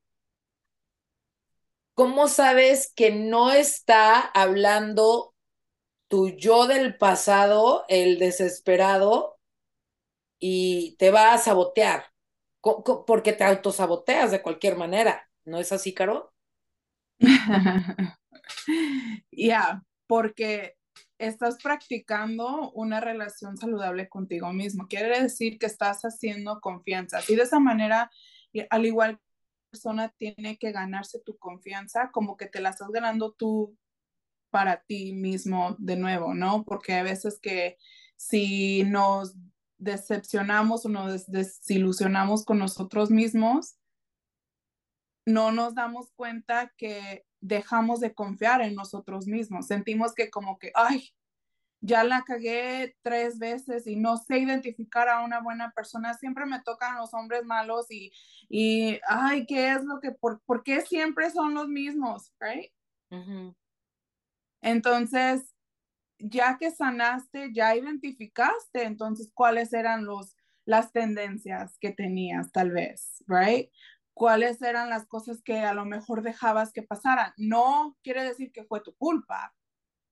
¿cómo 1.93 2.27
sabes 2.27 2.93
que 2.95 3.11
no 3.11 3.51
está 3.51 4.19
hablando 4.19 5.33
tu 6.09 6.29
yo 6.31 6.67
del 6.67 6.97
pasado, 6.97 7.85
el 7.89 8.19
desesperado, 8.19 9.39
y 10.39 10.95
te 10.97 11.11
va 11.11 11.33
a 11.33 11.37
sabotear? 11.37 12.05
Porque 13.07 13.33
te 13.33 13.43
autosaboteas 13.43 14.31
de 14.31 14.41
cualquier 14.41 14.75
manera. 14.77 15.29
¿No 15.45 15.59
es 15.59 15.71
así, 15.71 15.93
Caro? 15.93 16.33
Ya, 19.31 19.81
porque 20.07 20.75
estás 21.19 21.61
practicando 21.61 22.71
una 22.71 22.99
relación 22.99 23.57
saludable 23.57 24.09
contigo 24.09 24.51
mismo. 24.53 24.87
Quiere 24.87 25.21
decir 25.21 25.59
que 25.59 25.65
estás 25.65 26.03
haciendo 26.03 26.59
confianza. 26.59 27.19
Y 27.27 27.35
de 27.35 27.43
esa 27.43 27.59
manera, 27.59 28.09
al 28.69 28.85
igual 28.85 29.17
que 29.17 29.23
la 29.23 29.71
persona 29.71 30.13
tiene 30.17 30.57
que 30.57 30.71
ganarse 30.71 31.19
tu 31.19 31.37
confianza, 31.37 32.11
como 32.11 32.37
que 32.37 32.47
te 32.47 32.61
la 32.61 32.69
estás 32.69 32.89
ganando 32.89 33.33
tú 33.33 33.77
para 34.49 34.83
ti 34.83 35.13
mismo 35.13 35.75
de 35.77 35.97
nuevo, 35.97 36.33
¿no? 36.33 36.63
Porque 36.63 36.93
a 36.93 37.03
veces 37.03 37.39
que 37.39 37.77
si 38.15 38.83
nos 38.83 39.35
decepcionamos 39.77 40.85
o 40.85 40.89
nos 40.89 41.27
desilusionamos 41.27 42.45
con 42.45 42.59
nosotros 42.59 43.11
mismos, 43.11 43.77
no 45.25 45.51
nos 45.51 45.75
damos 45.75 46.11
cuenta 46.15 46.73
que 46.77 47.26
dejamos 47.41 47.99
de 47.99 48.13
confiar 48.13 48.61
en 48.61 48.75
nosotros 48.75 49.27
mismos. 49.27 49.67
Sentimos 49.67 50.13
que 50.13 50.29
como 50.29 50.57
que, 50.57 50.71
ay, 50.75 51.09
ya 51.79 52.03
la 52.03 52.23
cagué 52.23 52.95
tres 53.01 53.37
veces 53.37 53.85
y 53.87 53.95
no 53.95 54.17
sé 54.17 54.39
identificar 54.39 55.09
a 55.09 55.23
una 55.23 55.41
buena 55.41 55.71
persona. 55.71 56.13
Siempre 56.13 56.45
me 56.45 56.61
tocan 56.61 56.97
los 56.97 57.13
hombres 57.13 57.45
malos 57.45 57.91
y, 57.91 58.11
y 58.49 58.99
ay, 59.07 59.45
¿qué 59.45 59.73
es 59.73 59.83
lo 59.83 59.99
que, 59.99 60.11
por, 60.11 60.41
por 60.41 60.63
qué 60.63 60.81
siempre 60.81 61.29
son 61.29 61.53
los 61.53 61.67
mismos? 61.67 62.33
Right? 62.39 62.71
Entonces, 64.61 65.53
ya 66.19 66.57
que 66.57 66.71
sanaste, 66.71 67.53
ya 67.53 67.75
identificaste 67.75 68.83
entonces 68.83 69.31
cuáles 69.33 69.71
eran 69.73 70.05
los, 70.05 70.35
las 70.65 70.91
tendencias 70.91 71.77
que 71.79 71.91
tenías 71.91 72.51
tal 72.51 72.71
vez, 72.71 73.23
right? 73.27 73.69
Cuáles 74.17 74.59
eran 74.63 74.89
las 74.89 75.05
cosas 75.05 75.43
que 75.43 75.59
a 75.59 75.75
lo 75.75 75.85
mejor 75.85 76.23
dejabas 76.23 76.73
que 76.73 76.81
pasaran. 76.81 77.33
No 77.37 77.95
quiere 78.03 78.23
decir 78.23 78.51
que 78.51 78.63
fue 78.63 78.81
tu 78.81 78.95
culpa, 78.95 79.53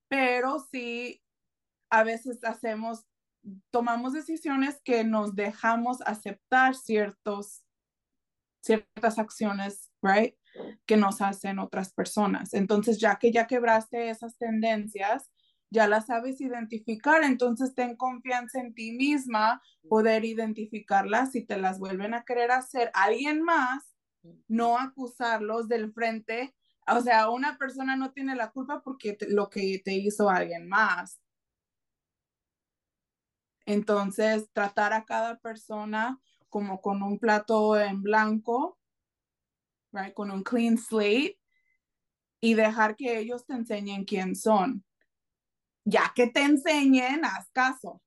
pero 0.08 0.60
sí 0.70 1.24
a 1.90 2.04
veces 2.04 2.44
hacemos, 2.44 3.04
tomamos 3.72 4.12
decisiones 4.12 4.80
que 4.84 5.02
nos 5.02 5.34
dejamos 5.34 6.02
aceptar 6.02 6.76
ciertos, 6.76 7.64
ciertas 8.62 9.18
acciones, 9.18 9.90
right? 10.02 10.36
Que 10.86 10.96
nos 10.96 11.20
hacen 11.20 11.58
otras 11.58 11.92
personas. 11.92 12.54
Entonces, 12.54 13.00
ya 13.00 13.16
que 13.16 13.32
ya 13.32 13.48
quebraste 13.48 14.08
esas 14.08 14.38
tendencias, 14.38 15.32
ya 15.68 15.88
las 15.88 16.06
sabes 16.06 16.40
identificar, 16.40 17.24
entonces 17.24 17.74
ten 17.74 17.96
confianza 17.96 18.60
en 18.60 18.72
ti 18.72 18.92
misma, 18.92 19.60
poder 19.88 20.24
identificarlas 20.24 21.32
si 21.32 21.44
te 21.44 21.58
las 21.58 21.80
vuelven 21.80 22.14
a 22.14 22.24
querer 22.24 22.52
hacer 22.52 22.92
alguien 22.94 23.42
más, 23.42 23.95
no 24.48 24.78
acusarlos 24.78 25.68
del 25.68 25.92
frente. 25.92 26.54
O 26.86 27.00
sea, 27.00 27.30
una 27.30 27.58
persona 27.58 27.96
no 27.96 28.12
tiene 28.12 28.36
la 28.36 28.50
culpa 28.50 28.82
porque 28.82 29.16
lo 29.28 29.50
que 29.50 29.80
te 29.84 29.94
hizo 29.94 30.30
alguien 30.30 30.68
más. 30.68 31.20
Entonces, 33.66 34.48
tratar 34.52 34.92
a 34.92 35.04
cada 35.04 35.38
persona 35.38 36.20
como 36.48 36.80
con 36.80 37.02
un 37.02 37.18
plato 37.18 37.78
en 37.78 38.02
blanco, 38.02 38.78
right, 39.92 40.14
con 40.14 40.30
un 40.30 40.44
clean 40.44 40.78
slate 40.78 41.38
y 42.40 42.54
dejar 42.54 42.94
que 42.94 43.18
ellos 43.18 43.44
te 43.44 43.54
enseñen 43.54 44.04
quién 44.04 44.36
son. 44.36 44.84
Ya 45.84 46.12
que 46.14 46.28
te 46.28 46.42
enseñen, 46.42 47.24
haz 47.24 47.50
caso. 47.50 48.00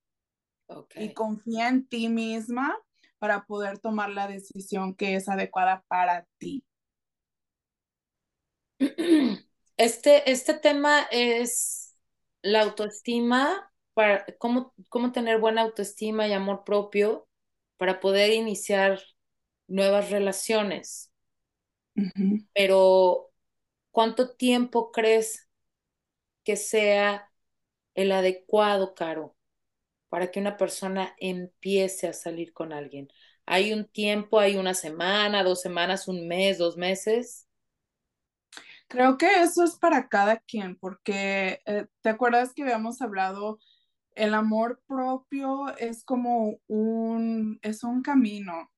Y 0.96 1.14
confía 1.14 1.68
en 1.68 1.88
ti 1.88 2.08
misma 2.10 2.78
para 3.20 3.46
poder 3.46 3.80
tomar 3.80 4.10
la 4.10 4.28
decisión 4.28 4.96
que 4.96 5.16
es 5.16 5.30
adecuada 5.30 5.84
para 5.88 6.26
ti. 6.38 6.64
Este, 9.78 10.30
este 10.30 10.56
tema 10.56 11.04
es 11.10 11.96
la 12.42 12.64
autoestima, 12.64 13.72
para 13.94 14.26
cómo, 14.38 14.74
cómo 14.90 15.14
tener 15.14 15.40
buena 15.40 15.62
autoestima 15.62 16.28
y 16.28 16.34
amor 16.34 16.66
propio 16.66 17.30
para 17.78 18.02
poder 18.02 18.34
iniciar 18.34 19.00
nuevas 19.68 20.10
relaciones. 20.12 21.14
Pero, 22.54 23.32
¿cuánto 23.92 24.36
tiempo 24.36 24.92
crees 24.92 25.50
que 26.44 26.58
sea 26.58 27.32
el 27.96 28.12
adecuado, 28.12 28.96
Caro? 28.96 29.36
Para 30.10 30.32
que 30.32 30.39
una 30.39 30.58
persona 30.58 31.16
empiece 31.20 32.08
a 32.08 32.13
salir 32.13 32.54
con 32.54 32.74
alguien? 32.74 33.10
¿Hay 33.46 33.74
un 33.74 33.86
tiempo, 33.86 34.39
hay 34.39 34.58
una 34.58 34.74
semana, 34.74 35.44
dos 35.44 35.62
semanas, 35.62 36.08
un 36.08 36.28
mes, 36.28 36.58
dos 36.58 36.78
meses? 36.78 37.48
Creo 38.88 39.18
que 39.18 39.42
eso 39.44 39.63
es 39.63 39.75
para 39.78 40.08
cada 40.10 40.38
quien, 40.39 40.75
porque 40.75 41.62
eh, 41.66 41.86
te 42.01 42.10
acuerdas 42.10 42.54
que 42.54 42.63
habíamos 42.63 43.01
hablado, 43.01 43.60
el 44.16 44.34
amor 44.34 44.82
propio 44.88 45.75
es 45.78 46.04
como 46.04 46.60
un, 46.68 47.60
es 47.62 47.84
un 47.84 48.01
camino, 48.01 48.72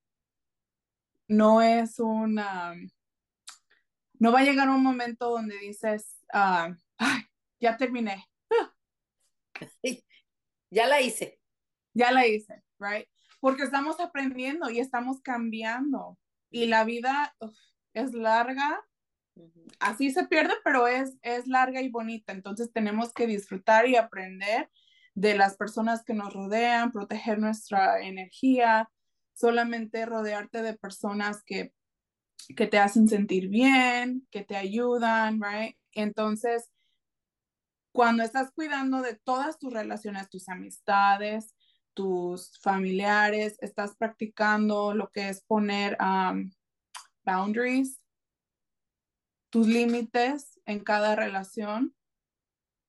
no 1.27 1.61
es 1.61 1.99
una, 1.99 2.75
no 4.19 4.31
va 4.31 4.39
a 4.41 4.43
llegar 4.43 4.69
un 4.69 4.83
momento 4.83 5.29
donde 5.29 5.57
dices, 5.59 6.17
ah, 6.33 6.69
ay, 6.97 7.23
ya 7.59 7.77
terminé. 7.77 8.25
Ya 10.71 10.87
la 10.87 11.01
hice. 11.01 11.39
Ya 11.93 12.11
la 12.11 12.25
hice, 12.25 12.63
right? 12.79 13.07
Porque 13.39 13.63
estamos 13.63 13.99
aprendiendo 13.99 14.69
y 14.69 14.79
estamos 14.79 15.21
cambiando. 15.21 16.17
Y 16.49 16.65
la 16.65 16.83
vida 16.85 17.35
es 17.93 18.13
larga. 18.13 18.83
Así 19.79 20.11
se 20.11 20.25
pierde, 20.25 20.53
pero 20.63 20.87
es, 20.87 21.17
es 21.21 21.47
larga 21.47 21.81
y 21.81 21.89
bonita. 21.89 22.31
Entonces 22.31 22.71
tenemos 22.71 23.13
que 23.13 23.27
disfrutar 23.27 23.87
y 23.87 23.97
aprender 23.97 24.69
de 25.13 25.35
las 25.35 25.57
personas 25.57 26.03
que 26.03 26.13
nos 26.13 26.33
rodean, 26.33 26.91
proteger 26.91 27.39
nuestra 27.39 28.01
energía, 28.01 28.89
solamente 29.33 30.05
rodearte 30.05 30.61
de 30.61 30.77
personas 30.77 31.43
que, 31.43 31.73
que 32.55 32.67
te 32.67 32.79
hacen 32.79 33.09
sentir 33.09 33.49
bien, 33.49 34.27
que 34.31 34.43
te 34.43 34.55
ayudan, 34.55 35.41
right? 35.41 35.75
Entonces, 35.91 36.69
cuando 37.91 38.23
estás 38.23 38.51
cuidando 38.51 39.01
de 39.01 39.15
todas 39.15 39.59
tus 39.59 39.73
relaciones, 39.73 40.29
tus 40.29 40.49
amistades, 40.49 41.55
tus 41.93 42.57
familiares, 42.59 43.57
estás 43.61 43.95
practicando 43.97 44.93
lo 44.93 45.11
que 45.11 45.29
es 45.29 45.43
poner 45.43 45.97
boundaries, 47.23 48.01
tus 49.49 49.67
límites 49.67 50.59
en 50.65 50.79
cada 50.79 51.15
relación, 51.15 51.93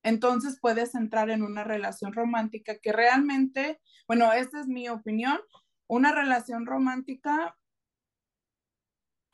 entonces 0.04 0.58
puedes 0.60 0.94
entrar 0.94 1.30
en 1.30 1.42
una 1.42 1.64
relación 1.64 2.12
romántica 2.12 2.76
que 2.80 2.92
realmente, 2.92 3.80
bueno, 4.08 4.32
esta 4.32 4.60
es 4.60 4.66
mi 4.66 4.88
opinión, 4.88 5.40
una 5.86 6.12
relación 6.12 6.66
romántica 6.66 7.56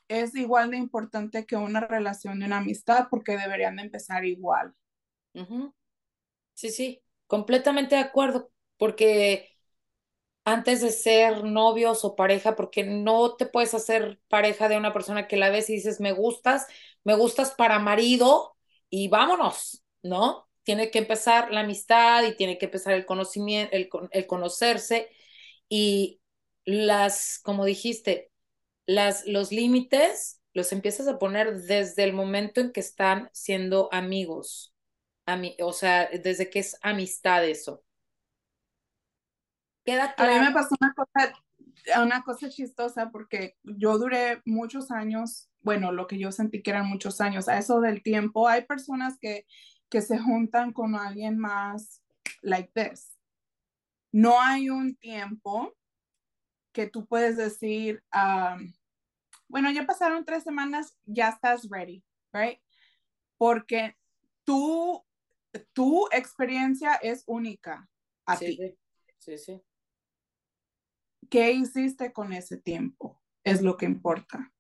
es 0.09 0.35
igual 0.35 0.71
de 0.71 0.79
importante 0.79 1.47
que 1.47 1.57
una 1.57 1.81
relación 1.81 2.41
de 2.41 2.47
una 2.47 2.59
amistad 2.59 3.09
porque 3.11 3.37
deberían 3.37 3.77
de 3.77 3.83
empezar 3.83 4.25
igual. 4.25 4.75
Sí, 6.55 6.71
sí, 6.71 7.03
completamente 7.27 7.95
de 7.95 8.01
acuerdo, 8.01 8.51
porque 8.77 9.49
antes 10.45 10.81
de 10.83 10.91
ser 10.93 11.45
novios 11.45 12.05
o 12.05 12.17
pareja, 12.17 12.57
porque 12.57 12.85
no 12.85 13.37
te 13.37 13.47
puedes 13.47 13.75
hacer 13.75 14.21
pareja 14.29 14.69
de 14.69 14.77
una 14.79 14.93
persona 14.93 15.29
que 15.29 15.37
la 15.37 15.51
ves 15.51 15.71
y 15.71 15.75
dices, 15.75 16.01
me 16.01 16.13
gustas, 16.13 16.67
me 17.05 17.17
gustas 17.17 17.53
para 17.53 17.79
marido 17.81 18.57
y 18.91 19.09
vámonos, 19.09 19.85
¿no? 20.03 20.49
Tiene 20.65 20.91
que 20.91 20.99
empezar 21.01 21.53
la 21.53 21.61
amistad 21.61 22.25
y 22.25 22.37
tiene 22.37 22.59
que 22.59 22.67
empezar 22.67 22.95
el 22.95 23.07
conocimiento, 23.07 23.75
el, 23.77 23.91
el 24.13 24.27
conocerse 24.27 25.11
y 25.69 26.21
las, 26.65 27.41
como 27.45 27.65
dijiste, 27.65 28.31
las, 28.87 29.27
los 29.27 29.53
límites 29.53 30.41
los 30.55 30.73
empiezas 30.73 31.09
a 31.09 31.19
poner 31.19 31.63
desde 31.63 32.05
el 32.05 32.13
momento 32.15 32.61
en 32.61 32.73
que 32.73 32.81
están 32.81 33.31
siendo 33.33 33.89
amigos, 33.93 34.75
o 35.61 35.73
sea, 35.73 36.09
desde 36.09 36.51
que 36.51 36.61
es 36.61 36.79
amistad 36.83 37.45
eso. 37.45 37.83
Queda 39.85 40.15
claro. 40.15 40.33
A 40.33 40.39
mí 40.39 40.47
me 40.47 40.53
pasó 40.53 40.75
una 40.81 40.95
cosa, 40.95 41.33
una 42.03 42.23
cosa 42.23 42.49
chistosa 42.49 43.11
porque 43.11 43.57
yo 43.63 43.99
duré 43.99 44.43
muchos 44.45 44.91
años, 44.91 45.51
bueno, 45.61 45.93
lo 45.93 46.07
que 46.07 46.19
yo 46.19 46.33
sentí 46.33 46.63
que 46.63 46.71
eran 46.71 46.87
muchos 46.87 47.21
años, 47.21 47.49
a 47.49 47.59
eso 47.59 47.81
del 47.81 48.03
tiempo, 48.03 48.49
hay 48.49 48.65
personas 48.65 49.19
que, 49.19 49.47
que 49.89 50.03
se 50.03 50.19
juntan 50.19 50.73
con 50.73 50.95
alguien 50.95 51.39
más 51.39 52.03
like 52.43 52.71
this. 52.75 53.19
No 54.13 54.41
hay 54.41 54.71
un 54.71 54.97
tiempo 54.97 55.75
que 56.73 56.87
tú 56.87 57.07
puedes 57.07 57.37
decir, 57.37 58.03
um, 58.15 58.73
bueno, 59.49 59.71
ya 59.71 59.87
pasaron 59.87 60.25
tres 60.25 60.45
semanas, 60.45 60.97
ya 61.05 61.31
estás 61.31 61.69
ready, 61.71 62.05
right? 62.33 62.61
Porque 63.37 63.97
tu, 64.45 65.05
tu 65.73 66.09
experiencia 66.12 66.95
es 66.95 67.25
única 67.26 67.88
a 68.26 68.37
sí, 68.37 68.57
ti. 68.57 68.78
Sí, 69.19 69.38
sí. 69.38 69.62
¿Qué 71.31 71.52
hiciste 71.52 72.12
con 72.12 72.33
ese 72.33 72.57
tiempo? 72.57 73.21
Es 73.45 73.62
lo 73.62 73.76
que 73.76 73.87
importa. 73.87 74.52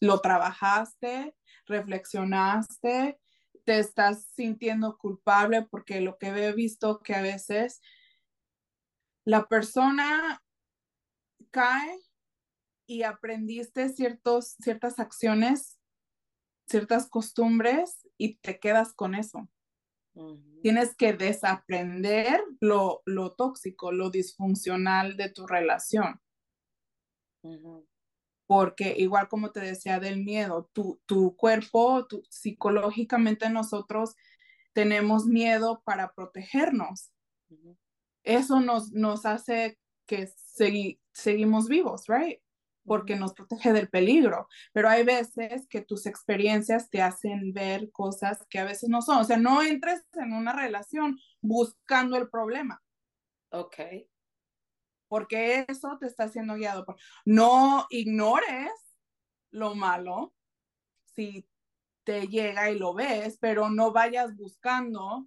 Lo 0.00 0.20
trabajaste, 0.20 1.34
reflexionaste, 1.66 3.18
te 3.64 3.78
estás 3.78 4.26
sintiendo 4.34 4.98
culpable 4.98 5.62
porque 5.62 6.00
lo 6.00 6.18
que 6.18 6.28
he 6.28 6.52
visto 6.52 7.00
que 7.00 7.14
a 7.14 7.22
veces 7.22 7.80
la 9.24 9.46
persona 9.46 10.42
cae 11.50 11.98
y 12.86 13.02
aprendiste 13.04 13.88
ciertos, 13.88 14.56
ciertas 14.60 14.98
acciones, 14.98 15.78
ciertas 16.66 17.08
costumbres 17.08 18.06
y 18.16 18.36
te 18.36 18.58
quedas 18.58 18.94
con 18.94 19.14
eso. 19.14 19.48
Tienes 20.62 20.94
que 20.94 21.12
desaprender 21.12 22.40
lo, 22.60 23.02
lo, 23.04 23.32
tóxico, 23.32 23.90
lo 23.90 24.10
disfuncional 24.10 25.16
de 25.16 25.28
tu 25.28 25.46
relación. 25.46 26.20
Porque 28.46 28.94
igual 28.96 29.28
como 29.28 29.50
te 29.50 29.60
decía 29.60 29.98
del 29.98 30.22
miedo, 30.22 30.70
tu, 30.72 31.00
tu 31.06 31.36
cuerpo, 31.36 32.06
tu, 32.06 32.22
psicológicamente 32.30 33.50
nosotros 33.50 34.14
tenemos 34.72 35.26
miedo 35.26 35.82
para 35.84 36.12
protegernos. 36.12 37.10
Eso 38.22 38.60
nos, 38.60 38.92
nos 38.92 39.26
hace 39.26 39.78
que 40.06 40.32
seguimos 41.12 41.68
vivos, 41.68 42.04
right? 42.06 42.40
Porque 42.84 43.16
nos 43.16 43.32
protege 43.32 43.72
del 43.72 43.88
peligro, 43.88 44.48
pero 44.72 44.88
hay 44.88 45.04
veces 45.04 45.66
que 45.68 45.80
tus 45.80 46.06
experiencias 46.06 46.90
te 46.90 47.02
hacen 47.02 47.52
ver 47.52 47.90
cosas 47.90 48.44
que 48.48 48.58
a 48.58 48.64
veces 48.64 48.88
no 48.88 49.02
son, 49.02 49.18
o 49.18 49.24
sea, 49.24 49.36
no 49.36 49.62
entres 49.62 50.02
en 50.14 50.32
una 50.32 50.52
relación 50.52 51.18
buscando 51.40 52.16
el 52.16 52.28
problema. 52.28 52.82
Ok. 53.50 53.76
Porque 55.08 55.64
eso 55.68 55.96
te 56.00 56.06
está 56.06 56.28
siendo 56.28 56.54
guiado 56.54 56.84
por... 56.84 56.96
No 57.24 57.86
ignores 57.90 58.70
lo 59.50 59.74
malo 59.74 60.34
si 61.14 61.46
te 62.02 62.26
llega 62.26 62.70
y 62.70 62.78
lo 62.78 62.94
ves, 62.94 63.38
pero 63.40 63.70
no 63.70 63.92
vayas 63.92 64.34
buscando. 64.36 65.26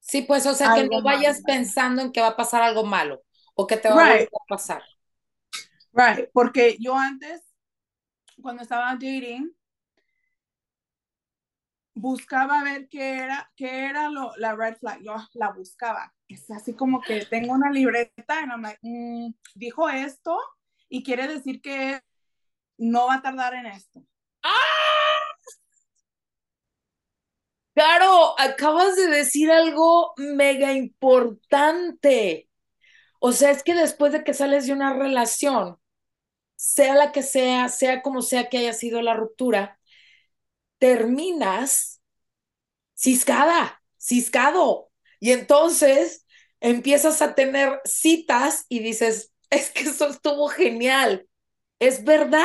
Sí, 0.00 0.22
pues, 0.22 0.46
o 0.46 0.54
sea, 0.54 0.74
que 0.74 0.88
no 0.88 1.02
vayas 1.02 1.40
pensando 1.42 2.02
en 2.02 2.12
que 2.12 2.20
va 2.20 2.28
a 2.28 2.36
pasar 2.36 2.62
algo 2.62 2.84
malo 2.84 3.22
o 3.54 3.66
que 3.66 3.76
te 3.76 3.88
va 3.88 4.14
a 4.14 4.26
pasar. 4.48 4.82
Right, 5.98 6.30
porque 6.32 6.76
yo 6.78 6.96
antes, 6.96 7.42
cuando 8.40 8.62
estaba 8.62 8.92
dating, 8.92 9.52
buscaba 11.92 12.62
ver 12.62 12.88
qué 12.88 13.18
era, 13.18 13.50
qué 13.56 13.86
era 13.86 14.08
la 14.36 14.54
red 14.54 14.76
flag. 14.76 15.02
Yo 15.02 15.16
la 15.34 15.50
buscaba. 15.50 16.14
Es 16.28 16.48
así 16.52 16.74
como 16.74 17.00
que 17.00 17.26
tengo 17.26 17.52
una 17.52 17.72
libreta 17.72 18.36
y 18.80 18.88
mm, 18.88 19.34
dijo 19.56 19.88
esto 19.88 20.38
y 20.88 21.02
quiere 21.02 21.26
decir 21.26 21.60
que 21.60 22.00
no 22.76 23.08
va 23.08 23.14
a 23.14 23.22
tardar 23.22 23.54
en 23.54 23.66
esto. 23.66 24.00
¡Ah! 24.44 24.54
Claro, 27.74 28.38
acabas 28.38 28.94
de 28.94 29.08
decir 29.08 29.50
algo 29.50 30.12
mega 30.16 30.72
importante. 30.72 32.48
O 33.18 33.32
sea, 33.32 33.50
es 33.50 33.64
que 33.64 33.74
después 33.74 34.12
de 34.12 34.22
que 34.22 34.32
sales 34.32 34.66
de 34.66 34.72
una 34.72 34.94
relación, 34.94 35.76
sea 36.58 36.96
la 36.96 37.12
que 37.12 37.22
sea, 37.22 37.68
sea 37.68 38.02
como 38.02 38.20
sea 38.20 38.48
que 38.48 38.58
haya 38.58 38.72
sido 38.72 39.00
la 39.00 39.14
ruptura, 39.14 39.78
terminas 40.78 42.02
ciscada, 42.96 43.80
ciscado. 43.96 44.90
Y 45.20 45.30
entonces 45.30 46.26
empiezas 46.58 47.22
a 47.22 47.36
tener 47.36 47.80
citas 47.84 48.66
y 48.68 48.80
dices, 48.80 49.32
es 49.50 49.70
que 49.70 49.84
eso 49.84 50.08
estuvo 50.08 50.48
genial, 50.48 51.28
es 51.78 52.02
verdad. 52.02 52.42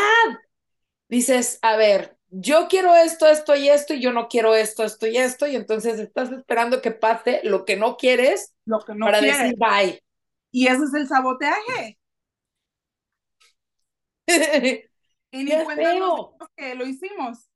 Dices, 1.09 1.57
a 1.63 1.75
ver, 1.75 2.15
yo 2.29 2.67
quiero 2.67 2.95
esto, 2.95 3.27
esto 3.27 3.55
y 3.55 3.67
esto, 3.67 3.95
y 3.95 4.01
yo 4.01 4.13
no 4.13 4.27
quiero 4.27 4.53
esto, 4.53 4.83
esto 4.83 5.07
y 5.07 5.17
esto, 5.17 5.47
y 5.47 5.55
entonces 5.55 5.99
estás 5.99 6.31
esperando 6.31 6.83
que 6.83 6.91
pase 6.91 7.41
lo 7.43 7.65
que 7.65 7.77
no 7.77 7.97
quieres 7.97 8.53
lo 8.65 8.79
que 8.79 8.93
no 8.93 9.07
para 9.07 9.21
decir 9.21 9.55
bye. 9.57 10.03
Y 10.51 10.67
ese 10.67 10.83
es 10.83 10.93
el 10.93 11.07
saboteaje. 11.07 11.97
y 15.31 15.43
ni 15.43 15.63
cuenta 15.63 15.95
que 16.55 16.75
lo 16.75 16.85
hicimos. 16.85 17.47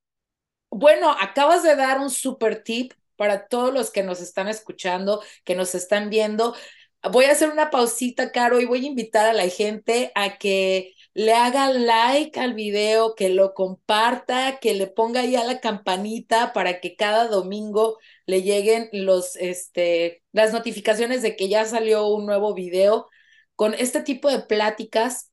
Bueno, 0.69 1.11
acabas 1.11 1.63
de 1.63 1.75
dar 1.75 1.99
un 1.99 2.09
super 2.09 2.63
tip 2.63 2.93
para 3.15 3.47
todos 3.47 3.73
los 3.73 3.91
que 3.91 4.03
nos 4.03 4.21
están 4.21 4.47
escuchando, 4.47 5.21
que 5.43 5.55
nos 5.55 5.75
están 5.75 6.09
viendo. 6.09 6.55
Voy 7.11 7.25
a 7.25 7.31
hacer 7.31 7.49
una 7.49 7.69
pausita, 7.69 8.31
Caro, 8.31 8.59
y 8.59 8.65
voy 8.65 8.85
a 8.85 8.89
invitar 8.89 9.25
a 9.25 9.33
la 9.33 9.47
gente 9.49 10.11
a 10.15 10.37
que 10.37 10.93
le 11.13 11.33
haga 11.33 11.69
like 11.71 12.39
al 12.39 12.53
video, 12.53 13.15
que 13.15 13.29
lo 13.29 13.53
comparta, 13.53 14.59
que 14.59 14.73
le 14.75 14.87
ponga 14.87 15.21
ahí 15.21 15.35
a 15.35 15.43
la 15.43 15.59
campanita 15.59 16.53
para 16.53 16.79
que 16.79 16.95
cada 16.95 17.27
domingo 17.27 17.97
le 18.25 18.43
lleguen 18.43 18.89
los, 18.91 19.35
este, 19.37 20.23
las 20.31 20.53
notificaciones 20.53 21.21
de 21.21 21.35
que 21.35 21.49
ya 21.49 21.65
salió 21.65 22.07
un 22.07 22.25
nuevo 22.25 22.53
video 22.53 23.09
con 23.55 23.73
este 23.73 24.01
tipo 24.03 24.29
de 24.29 24.41
pláticas 24.41 25.31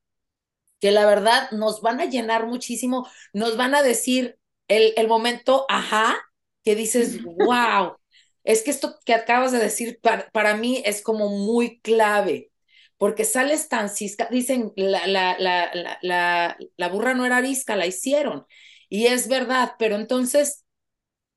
que 0.85 0.93
la 0.93 1.07
verdad 1.07 1.51
nos 1.53 1.81
van 1.81 2.01
a 2.03 2.05
llenar 2.07 2.47
muchísimo, 2.47 3.09
nos 3.33 3.57
van 3.57 3.75
a 3.75 3.83
decir 3.83 4.39
el, 4.69 4.93
el 4.99 5.09
momento, 5.09 5.65
ajá, 5.71 6.15
que 6.63 6.77
dices, 6.77 7.23
wow, 7.23 7.97
es 8.45 8.63
que 8.63 8.71
esto 8.71 8.99
que 9.07 9.15
acabas 9.15 9.53
de 9.53 9.59
decir 9.61 9.99
para, 10.03 10.29
para 10.31 10.57
mí 10.59 10.83
es 10.85 11.01
como 11.03 11.31
muy 11.31 11.81
clave, 11.81 12.53
porque 12.99 13.25
sales 13.25 13.69
tan 13.71 13.89
cisca, 13.89 14.29
dicen, 14.31 14.73
la, 14.77 15.07
la, 15.07 15.39
la, 15.39 15.71
la, 16.03 16.59
la 16.77 16.89
burra 16.91 17.15
no 17.15 17.25
era 17.25 17.39
arisca, 17.39 17.77
la 17.77 17.87
hicieron, 17.87 18.47
y 18.91 19.07
es 19.07 19.29
verdad, 19.29 19.77
pero 19.79 19.97
entonces 19.97 20.67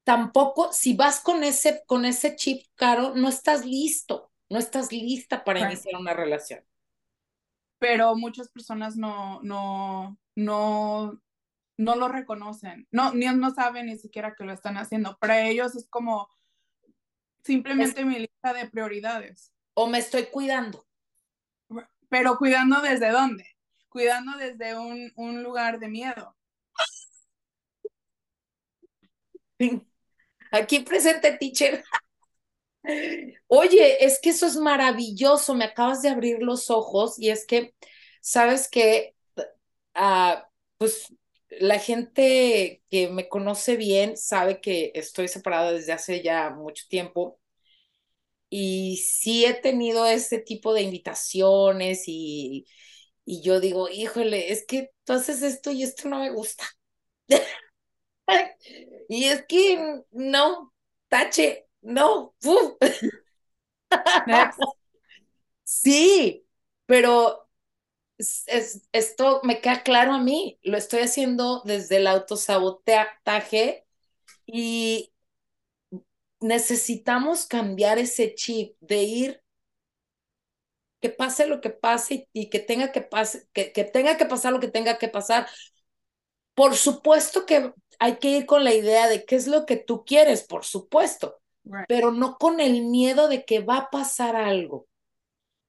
tampoco, 0.03 0.73
si 0.73 0.95
vas 0.95 1.19
con 1.21 1.43
ese, 1.43 1.83
con 1.87 2.05
ese 2.05 2.35
chip 2.35 2.65
caro, 2.75 3.13
no 3.15 3.29
estás 3.29 3.65
listo, 3.65 4.31
no 4.49 4.59
estás 4.59 4.91
lista 4.91 5.43
para 5.45 5.61
iniciar 5.61 5.95
una 6.01 6.13
relación 6.13 6.61
pero 7.79 8.15
muchas 8.15 8.49
personas 8.49 8.97
no, 8.97 9.41
no, 9.43 10.17
no, 10.35 11.21
no 11.77 11.95
lo 11.95 12.07
reconocen, 12.07 12.87
no, 12.91 13.13
ni 13.13 13.25
no 13.25 13.51
saben 13.51 13.87
ni 13.87 13.97
siquiera 13.97 14.35
que 14.35 14.43
lo 14.43 14.53
están 14.53 14.77
haciendo. 14.77 15.17
Para 15.19 15.41
ellos 15.41 15.75
es 15.75 15.87
como 15.89 16.29
simplemente 17.43 18.03
mi 18.03 18.19
lista 18.19 18.53
de 18.53 18.69
prioridades. 18.69 19.53
O 19.73 19.87
me 19.87 19.99
estoy 19.99 20.25
cuidando. 20.27 20.87
Pero 22.09 22.37
cuidando 22.37 22.81
desde 22.81 23.09
dónde? 23.11 23.45
Cuidando 23.89 24.37
desde 24.37 24.77
un, 24.77 25.11
un 25.15 25.43
lugar 25.43 25.79
de 25.79 25.87
miedo. 25.87 26.35
Aquí 30.51 30.79
presente, 30.79 31.37
teacher. 31.37 31.83
Oye, 33.47 34.05
es 34.05 34.19
que 34.19 34.29
eso 34.31 34.45
es 34.47 34.55
maravilloso, 34.57 35.55
me 35.55 35.65
acabas 35.65 36.01
de 36.01 36.09
abrir 36.09 36.39
los 36.41 36.69
ojos 36.69 37.17
y 37.19 37.29
es 37.29 37.45
que, 37.45 37.73
sabes 38.21 38.67
que, 38.69 39.15
ah, 39.95 40.49
pues 40.77 41.13
la 41.49 41.79
gente 41.79 42.83
que 42.89 43.09
me 43.09 43.29
conoce 43.29 43.77
bien 43.77 44.17
sabe 44.17 44.61
que 44.61 44.91
estoy 44.95 45.27
separada 45.29 45.71
desde 45.73 45.93
hace 45.93 46.23
ya 46.23 46.49
mucho 46.51 46.85
tiempo 46.89 47.39
y 48.49 48.97
sí 48.97 49.45
he 49.45 49.53
tenido 49.53 50.05
ese 50.05 50.39
tipo 50.39 50.73
de 50.73 50.81
invitaciones 50.83 52.03
y, 52.07 52.65
y 53.25 53.41
yo 53.41 53.59
digo, 53.59 53.89
híjole, 53.89 54.51
es 54.51 54.65
que 54.67 54.91
tú 55.05 55.13
haces 55.13 55.41
esto 55.43 55.71
y 55.71 55.83
esto 55.83 56.07
no 56.09 56.19
me 56.21 56.31
gusta. 56.31 56.65
y 59.09 59.25
es 59.25 59.45
que 59.47 60.01
no, 60.11 60.73
tache, 61.09 61.66
no. 61.81 62.33
sí, 65.63 66.45
pero 66.85 67.47
es, 68.17 68.83
esto 68.93 69.41
me 69.43 69.61
queda 69.61 69.83
claro 69.83 70.13
a 70.13 70.19
mí, 70.19 70.59
lo 70.63 70.77
estoy 70.77 71.01
haciendo 71.01 71.61
desde 71.65 71.97
el 71.97 72.07
autosabotaje 72.07 73.85
y 74.45 75.13
necesitamos 76.39 77.45
cambiar 77.45 77.99
ese 77.99 78.33
chip 78.35 78.75
de 78.79 79.03
ir 79.03 79.43
que 81.01 81.09
pase 81.09 81.47
lo 81.47 81.61
que 81.61 81.69
pase 81.69 82.27
y 82.33 82.49
que 82.49 82.59
tenga 82.59 82.91
que, 82.91 83.01
pase, 83.01 83.47
que, 83.53 83.71
que 83.71 83.83
tenga 83.83 84.17
que 84.17 84.25
pasar 84.25 84.53
lo 84.53 84.59
que 84.59 84.67
tenga 84.67 84.97
que 84.97 85.07
pasar. 85.09 85.47
Por 86.55 86.75
supuesto 86.75 87.45
que 87.45 87.73
hay 87.99 88.17
que 88.17 88.29
ir 88.29 88.45
con 88.45 88.63
la 88.63 88.73
idea 88.73 89.07
de 89.07 89.25
qué 89.25 89.35
es 89.35 89.47
lo 89.47 89.65
que 89.65 89.77
tú 89.77 90.03
quieres, 90.05 90.43
por 90.43 90.65
supuesto, 90.65 91.39
right. 91.69 91.85
pero 91.87 92.11
no 92.11 92.37
con 92.37 92.59
el 92.59 92.83
miedo 92.85 93.27
de 93.27 93.45
que 93.45 93.59
va 93.59 93.77
a 93.77 93.89
pasar 93.89 94.35
algo. 94.35 94.87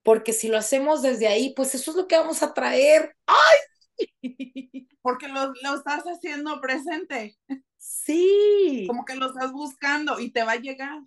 Porque 0.02 0.32
si 0.32 0.48
lo 0.48 0.56
hacemos 0.56 1.02
desde 1.02 1.28
ahí, 1.28 1.52
pues 1.54 1.74
eso 1.74 1.90
es 1.90 1.96
lo 1.96 2.08
que 2.08 2.16
vamos 2.16 2.42
a 2.42 2.54
traer. 2.54 3.14
¡Ay! 3.26 4.08
Porque 5.02 5.28
lo, 5.28 5.52
lo 5.62 5.74
estás 5.76 6.04
haciendo 6.04 6.60
presente. 6.60 7.36
Sí. 7.76 8.84
Como 8.86 9.04
que 9.04 9.16
lo 9.16 9.26
estás 9.26 9.52
buscando 9.52 10.18
y 10.20 10.30
te 10.30 10.44
va 10.44 10.52
a 10.52 10.56
llegar. 10.56 11.00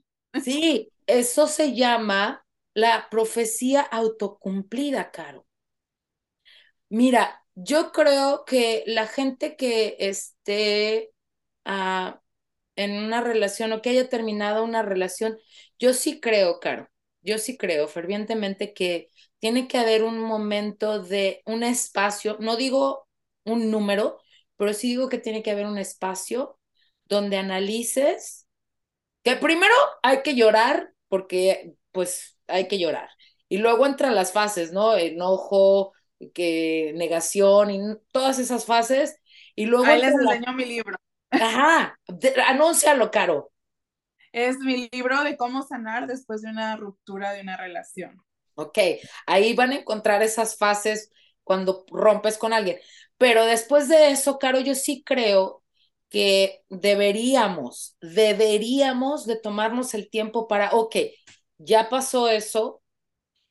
Sí, 0.44 0.92
eso 1.08 1.48
se 1.48 1.76
llama 1.76 2.46
la 2.74 3.10
profecía 3.10 3.82
autocumplida, 3.82 5.12
Caro. 5.12 5.46
Mira, 6.90 7.44
yo 7.56 7.92
creo 7.92 8.46
que 8.46 8.84
la 8.88 9.08
gente 9.08 9.56
que 9.56 9.96
esté 10.00 11.12
uh, 11.66 12.18
en 12.76 12.92
una 12.94 13.22
relación 13.22 13.74
o 13.74 13.82
que 13.82 13.92
haya 13.92 14.10
terminado 14.10 14.64
una 14.64 14.82
relación, 14.84 15.38
yo 15.80 15.94
sí 15.94 16.20
creo, 16.20 16.60
Caro, 16.60 16.90
yo 17.22 17.38
sí 17.38 17.58
creo 17.58 17.88
fervientemente 17.88 18.74
que 18.74 19.10
tiene 19.40 19.68
que 19.68 19.78
haber 19.78 20.04
un 20.04 20.20
momento 20.20 21.02
de 21.02 21.42
un 21.46 21.64
espacio, 21.64 22.38
no 22.40 22.56
digo 22.56 23.08
un 23.44 23.72
número, 23.72 24.20
pero 24.58 24.74
sí 24.74 24.90
digo 24.90 25.10
que 25.10 25.18
tiene 25.18 25.44
que 25.44 25.52
haber 25.52 25.66
un 25.66 25.78
espacio 25.78 26.60
donde 27.06 27.38
analices 27.38 28.48
que 29.24 29.36
primero 29.36 29.74
hay 30.04 30.22
que 30.24 30.36
llorar 30.36 30.94
porque 31.08 31.74
pues 31.92 32.38
hay 32.48 32.68
que 32.68 32.80
llorar. 32.80 33.10
Y 33.50 33.58
luego 33.58 33.86
entran 33.86 34.16
las 34.16 34.32
fases, 34.32 34.72
¿no? 34.72 34.96
Enojo, 34.96 35.94
que 36.34 36.94
negación 36.96 37.72
y 37.72 37.80
todas 38.12 38.40
esas 38.40 38.66
fases. 38.66 39.18
Y 39.56 39.66
luego. 39.66 39.86
Ahí 39.86 40.02
les 40.02 40.14
enseñó 40.14 40.46
la... 40.48 40.54
mi 40.54 40.66
libro. 40.66 40.96
Ajá, 41.32 41.98
anúncialo, 42.48 43.12
Caro. 43.12 43.52
Es 44.34 44.60
mi 44.60 44.90
libro 44.92 45.24
de 45.24 45.38
cómo 45.38 45.64
sanar 45.64 46.08
después 46.08 46.42
de 46.42 46.50
una 46.50 46.76
ruptura 46.78 47.34
de 47.34 47.42
una 47.42 47.58
relación. 47.58 48.22
Ok, 48.56 48.78
ahí 49.26 49.54
van 49.54 49.72
a 49.72 49.76
encontrar 49.78 50.22
esas 50.22 50.58
fases 50.58 51.12
cuando 51.44 51.86
rompes 51.90 52.38
con 52.38 52.54
alguien. 52.54 52.78
Pero 53.18 53.46
después 53.46 53.88
de 53.88 54.12
eso, 54.12 54.40
Caro, 54.40 54.60
yo 54.60 54.76
sí 54.76 55.04
creo 55.06 55.64
que 56.10 56.64
deberíamos, 56.70 57.98
deberíamos 58.02 59.26
de 59.26 59.38
tomarnos 59.38 59.94
el 59.94 60.10
tiempo 60.10 60.48
para, 60.48 60.72
ok, 60.74 60.96
ya 61.58 61.90
pasó 61.90 62.28
eso, 62.30 62.82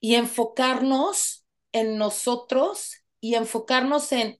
y 0.01 0.17
enfocarnos 0.17 1.47
en 1.73 1.99
nosotros 1.99 2.95
y 3.21 3.35
enfocarnos 3.37 4.13
en 4.13 4.40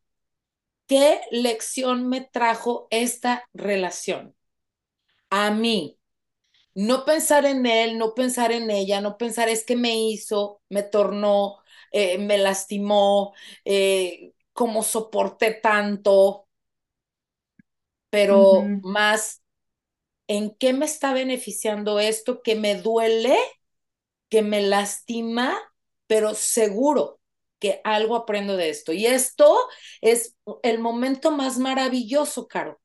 qué 0.91 1.21
lección 1.31 2.09
me 2.09 2.21
trajo 2.21 2.89
esta 2.91 3.49
relación 3.55 4.35
a 5.31 5.53
mí. 5.53 6.01
No 6.75 7.05
pensar 7.05 7.47
en 7.47 7.65
él, 7.65 7.97
no 7.97 8.13
pensar 8.17 8.51
en 8.51 8.73
ella, 8.73 9.01
no 9.01 9.17
pensar 9.17 9.49
es 9.49 9.65
que 9.65 9.77
me 9.77 9.97
hizo, 9.97 10.61
me 10.69 10.83
tornó, 10.83 11.59
eh, 11.93 12.19
me 12.19 12.39
lastimó, 12.39 13.35
eh, 13.65 14.33
cómo 14.53 14.83
soporté 14.83 15.55
tanto, 15.55 16.49
pero 18.11 18.55
uh 18.55 18.65
-huh. 18.65 18.81
más 18.83 19.45
en 20.27 20.51
qué 20.57 20.73
me 20.73 20.87
está 20.87 21.15
beneficiando 21.15 22.01
esto 22.01 22.43
que 22.43 22.57
me 22.57 22.75
duele 22.75 23.37
que 24.29 24.43
me 24.43 24.61
lastima, 24.61 25.57
pero 26.09 26.35
seguro 26.35 27.20
que 27.61 27.81
algo 27.85 28.17
aprendo 28.17 28.57
de 28.57 28.71
esto. 28.71 28.93
Y 28.93 29.07
esto 29.07 29.57
es 30.01 30.37
el 30.63 30.81
momento 30.81 31.31
más 31.31 31.59
maravilloso, 31.59 32.49
Caro. 32.49 32.81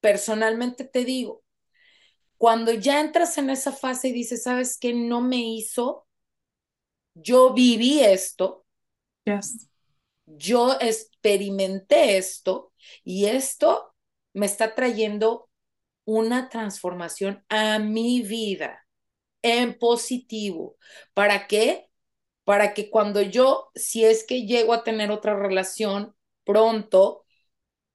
Personalmente 0.00 0.84
te 0.84 1.04
digo, 1.04 1.42
cuando 2.36 2.72
ya 2.72 3.00
entras 3.00 3.36
en 3.38 3.50
esa 3.50 3.72
fase 3.72 4.08
y 4.08 4.12
dices, 4.12 4.44
¿sabes 4.44 4.78
qué? 4.78 4.94
No 4.94 5.20
me 5.20 5.38
hizo, 5.38 6.06
yo 7.14 7.52
viví 7.52 8.00
esto, 8.00 8.64
yes. 9.24 9.68
yo 10.26 10.76
experimenté 10.80 12.16
esto 12.16 12.72
y 13.04 13.26
esto 13.26 13.94
me 14.32 14.46
está 14.46 14.74
trayendo 14.74 15.50
una 16.04 16.48
transformación 16.48 17.44
a 17.48 17.78
mi 17.78 18.22
vida 18.22 18.86
en 19.42 19.78
positivo. 19.78 20.76
¿Para 21.14 21.46
qué? 21.46 21.89
Para 22.44 22.74
que 22.74 22.90
cuando 22.90 23.22
yo, 23.22 23.70
si 23.74 24.04
es 24.04 24.24
que 24.26 24.46
llego 24.46 24.72
a 24.74 24.84
tener 24.84 25.10
otra 25.10 25.36
relación 25.36 26.14
pronto, 26.44 27.24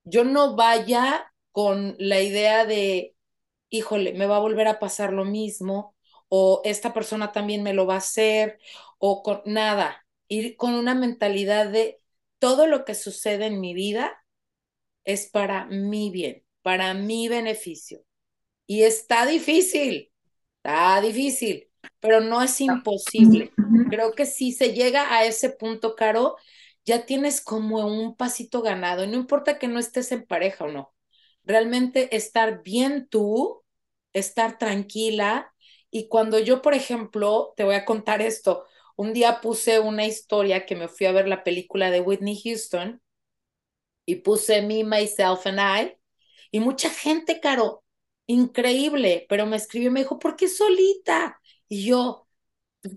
yo 0.03 0.23
no 0.23 0.55
vaya 0.55 1.34
con 1.51 1.95
la 1.99 2.21
idea 2.21 2.65
de, 2.65 3.15
híjole, 3.69 4.13
me 4.13 4.27
va 4.27 4.38
a 4.38 4.39
volver 4.39 4.67
a 4.67 4.79
pasar 4.79 5.13
lo 5.13 5.25
mismo, 5.25 5.95
o 6.29 6.62
esta 6.65 6.93
persona 6.93 7.31
también 7.31 7.63
me 7.63 7.73
lo 7.73 7.88
va 7.88 7.95
a 7.95 7.97
hacer, 7.99 8.60
o 8.99 9.23
con 9.23 9.41
nada, 9.45 10.05
ir 10.27 10.58
con 10.58 10.73
una 10.75 10.95
mentalidad 10.95 11.69
de 11.69 12.01
todo 12.39 12.67
lo 12.67 12.86
que 12.86 12.95
sucede 12.95 13.47
en 13.47 13.62
mi 13.62 13.73
vida 13.73 14.17
es 15.03 15.27
para 15.29 15.65
mi 15.65 16.10
bien, 16.12 16.43
para 16.62 16.93
mi 16.93 17.27
beneficio. 17.27 18.03
Y 18.67 18.84
está 18.84 19.25
difícil, 19.25 20.12
Está 20.63 21.01
difícil, 21.01 21.69
pero 22.00 22.21
no 22.21 22.41
es 22.41 22.60
imposible. 22.62 23.52
Creo 23.89 24.13
que 24.13 24.26
si 24.26 24.52
se 24.52 24.74
llega 24.74 25.13
a 25.13 25.26
ese 25.26 25.50
punto, 25.50 25.95
Caro, 25.95 26.36
ya 26.86 27.06
tienes 27.06 27.41
como 27.41 27.86
un 27.88 28.15
pasito 28.15 28.62
ganado. 28.62 29.04
Y 29.04 29.08
no 29.08 29.15
importa 29.15 29.60
que 29.60 29.67
no 29.67 29.80
estés 29.80 30.12
en 30.12 30.26
pareja 30.26 30.65
o 30.65 30.71
no. 30.71 30.93
Realmente 31.43 32.15
estar 32.15 32.63
bien 32.63 33.08
tú, 33.10 33.63
estar 34.13 34.58
tranquila. 34.58 35.54
Y 35.91 36.08
cuando 36.08 36.39
yo, 36.39 36.62
por 36.62 36.74
ejemplo, 36.74 37.54
te 37.58 37.63
voy 37.63 37.76
a 37.76 37.86
contar 37.86 38.21
esto, 38.21 38.65
un 38.95 39.13
día 39.13 39.41
puse 39.41 39.80
una 39.80 40.06
historia 40.06 40.65
que 40.65 40.76
me 40.76 40.88
fui 40.88 41.06
a 41.08 41.12
ver 41.12 41.28
la 41.28 41.43
película 41.43 41.91
de 41.91 42.02
Whitney 42.02 42.39
Houston 42.43 43.02
y 44.06 44.17
puse 44.17 44.62
Me, 44.62 44.84
Myself 44.84 45.45
and 45.48 45.60
I. 45.60 45.98
Y 46.52 46.60
mucha 46.60 46.89
gente, 46.89 47.39
Caro, 47.39 47.84
increíble, 48.28 49.26
pero 49.30 49.45
me 49.45 49.58
escribió 49.58 49.89
y 49.89 49.91
me 49.91 50.00
dijo, 50.02 50.19
¿por 50.19 50.36
qué 50.36 50.48
solita? 50.48 51.39
Y 51.67 51.86
yo, 51.86 52.28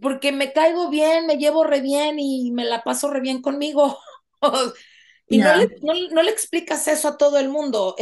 porque 0.01 0.33
me 0.33 0.53
caigo 0.53 0.91
bien, 0.91 1.27
me 1.27 1.37
llevo 1.37 1.65
re 1.65 1.81
bien 1.81 2.19
y 2.19 2.51
me 2.53 2.65
la 2.65 2.83
paso 2.83 3.11
re 3.11 3.21
bien 3.21 3.43
conmigo. 3.43 3.99
y 5.29 5.39
no, 5.39 5.57
le, 5.57 5.67
no, 5.83 5.95
no, 6.11 6.23
le, 6.23 6.31
explicas 6.31 6.89
eso 6.89 7.09
a 7.09 7.17
todo 7.17 7.39
el 7.39 7.49
mundo, 7.49 7.97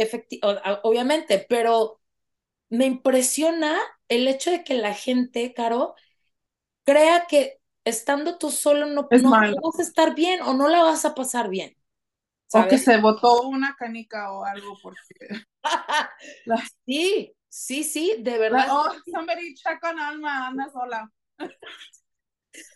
obviamente, 0.83 1.45
pero 1.47 2.01
me 2.69 2.85
impresiona 2.85 3.77
el 4.09 4.27
hecho 4.27 4.51
de 4.51 4.63
que 4.63 4.75
la 4.75 4.93
gente, 4.93 5.53
Caro, 5.53 5.95
crea 6.83 7.25
que 7.27 7.59
estando 7.85 8.37
tú 8.37 8.51
solo 8.51 8.85
no, 8.85 9.07
no, 9.09 9.29
vas 9.31 9.79
a 9.79 9.81
estar 9.81 10.13
bien 10.15 10.41
o 10.41 10.53
no 10.53 10.67
la 10.67 10.83
vas 10.83 11.05
a 11.05 11.15
pasar 11.15 11.49
bien. 11.49 11.75
¿sabes? 12.47 12.67
O 12.67 12.69
que 12.69 12.77
se 12.77 12.97
botó 12.97 13.43
una 13.43 13.75
canica 13.77 14.31
o 14.31 14.43
algo 14.43 14.77
porque... 14.81 14.99
la... 16.45 16.63
Sí, 16.85 17.33
sí, 17.49 17.83
sí, 17.83 18.15
de 18.19 18.37
verdad. 18.37 18.67
oh, 18.69 18.91
somebody 19.11 19.53
check 19.55 19.83
on 19.83 19.99
Alma, 19.99 20.47
anda 20.47 20.69
sola. 20.71 21.11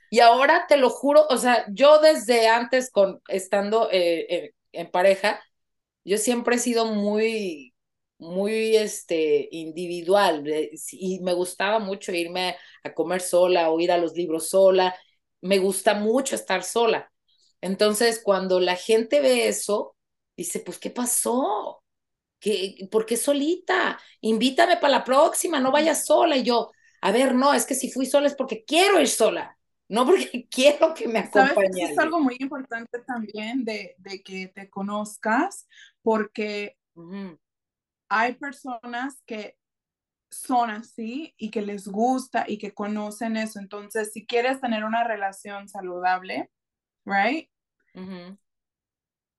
Y 0.09 0.19
ahora 0.19 0.65
te 0.67 0.75
lo 0.77 0.89
juro, 0.89 1.25
o 1.29 1.37
sea, 1.37 1.65
yo 1.71 1.99
desde 1.99 2.49
antes, 2.49 2.91
con, 2.91 3.21
estando 3.29 3.89
eh, 3.91 4.25
eh, 4.29 4.53
en 4.73 4.91
pareja, 4.91 5.41
yo 6.03 6.17
siempre 6.17 6.57
he 6.57 6.59
sido 6.59 6.85
muy, 6.85 7.73
muy 8.17 8.75
este, 8.75 9.47
individual 9.51 10.43
y 10.91 11.19
me 11.21 11.33
gustaba 11.33 11.79
mucho 11.79 12.11
irme 12.11 12.57
a 12.83 12.93
comer 12.93 13.21
sola 13.21 13.71
o 13.71 13.79
ir 13.79 13.91
a 13.91 13.97
los 13.97 14.13
libros 14.13 14.49
sola. 14.49 14.95
Me 15.41 15.59
gusta 15.59 15.93
mucho 15.93 16.35
estar 16.35 16.63
sola. 16.63 17.11
Entonces, 17.61 18.21
cuando 18.23 18.59
la 18.59 18.75
gente 18.75 19.21
ve 19.21 19.47
eso, 19.47 19.95
dice, 20.35 20.59
pues, 20.59 20.77
¿qué 20.79 20.89
pasó? 20.89 21.80
¿Qué, 22.41 22.89
¿Por 22.91 23.05
qué 23.05 23.17
solita? 23.17 23.99
Invítame 24.19 24.77
para 24.77 24.97
la 24.97 25.03
próxima, 25.03 25.59
no 25.59 25.71
vayas 25.71 26.05
sola. 26.05 26.35
Y 26.35 26.43
yo, 26.43 26.71
a 27.01 27.11
ver, 27.11 27.35
no, 27.35 27.53
es 27.53 27.65
que 27.65 27.75
si 27.75 27.91
fui 27.91 28.07
sola 28.07 28.27
es 28.27 28.35
porque 28.35 28.65
quiero 28.65 28.99
ir 28.99 29.07
sola, 29.07 29.57
no 29.87 30.05
porque 30.07 30.47
quiero 30.49 30.93
que 30.93 31.07
me 31.07 31.19
acompañe. 31.19 31.71
¿Sabes? 31.71 31.91
es 31.91 31.99
algo 31.99 32.19
muy 32.19 32.35
importante 32.39 32.99
también 33.05 33.63
de, 33.63 33.95
de 33.99 34.23
que 34.23 34.47
te 34.47 34.69
conozcas, 34.69 35.67
porque 36.01 36.77
hay 38.09 38.33
personas 38.33 39.21
que 39.25 39.55
son 40.31 40.69
así 40.71 41.35
y 41.37 41.51
que 41.51 41.61
les 41.61 41.87
gusta 41.87 42.45
y 42.47 42.57
que 42.57 42.73
conocen 42.73 43.37
eso. 43.37 43.59
Entonces, 43.59 44.11
si 44.13 44.25
quieres 44.25 44.59
tener 44.59 44.83
una 44.83 45.03
relación 45.03 45.69
saludable, 45.69 46.49
right? 47.05 47.49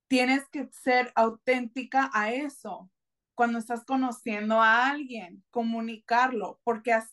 Tienes 0.07 0.47
que 0.49 0.69
ser 0.71 1.11
auténtica 1.15 2.09
a 2.13 2.31
eso. 2.31 2.89
Cuando 3.35 3.59
estás 3.59 3.83
conociendo 3.85 4.61
a 4.61 4.89
alguien, 4.89 5.43
comunicarlo, 5.49 6.59
porque 6.63 6.93
así 6.93 7.11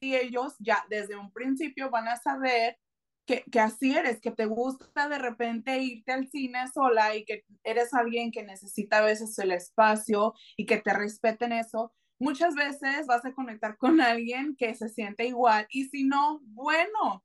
ellos 0.00 0.54
ya 0.58 0.84
desde 0.88 1.16
un 1.16 1.32
principio 1.32 1.90
van 1.90 2.08
a 2.08 2.16
saber 2.16 2.78
que, 3.26 3.44
que, 3.50 3.60
así 3.60 3.96
eres, 3.96 4.20
que 4.20 4.30
te 4.30 4.46
gusta 4.46 5.08
de 5.08 5.18
repente 5.18 5.78
irte 5.78 6.12
al 6.12 6.28
cine 6.28 6.68
sola 6.72 7.16
y 7.16 7.24
que 7.24 7.44
eres 7.62 7.94
alguien 7.94 8.30
que 8.30 8.42
necesita 8.42 8.98
a 8.98 9.04
veces 9.04 9.38
el 9.38 9.52
espacio 9.52 10.34
y 10.56 10.66
que 10.66 10.78
te 10.78 10.92
respeten 10.92 11.52
eso, 11.52 11.92
muchas 12.18 12.54
veces 12.54 13.06
vas 13.06 13.24
a 13.24 13.32
conectar 13.32 13.76
con 13.78 14.00
alguien 14.00 14.56
que 14.56 14.74
se 14.74 14.88
siente 14.88 15.26
igual 15.26 15.66
y 15.70 15.84
si 15.88 16.04
no, 16.04 16.40
bueno, 16.44 17.24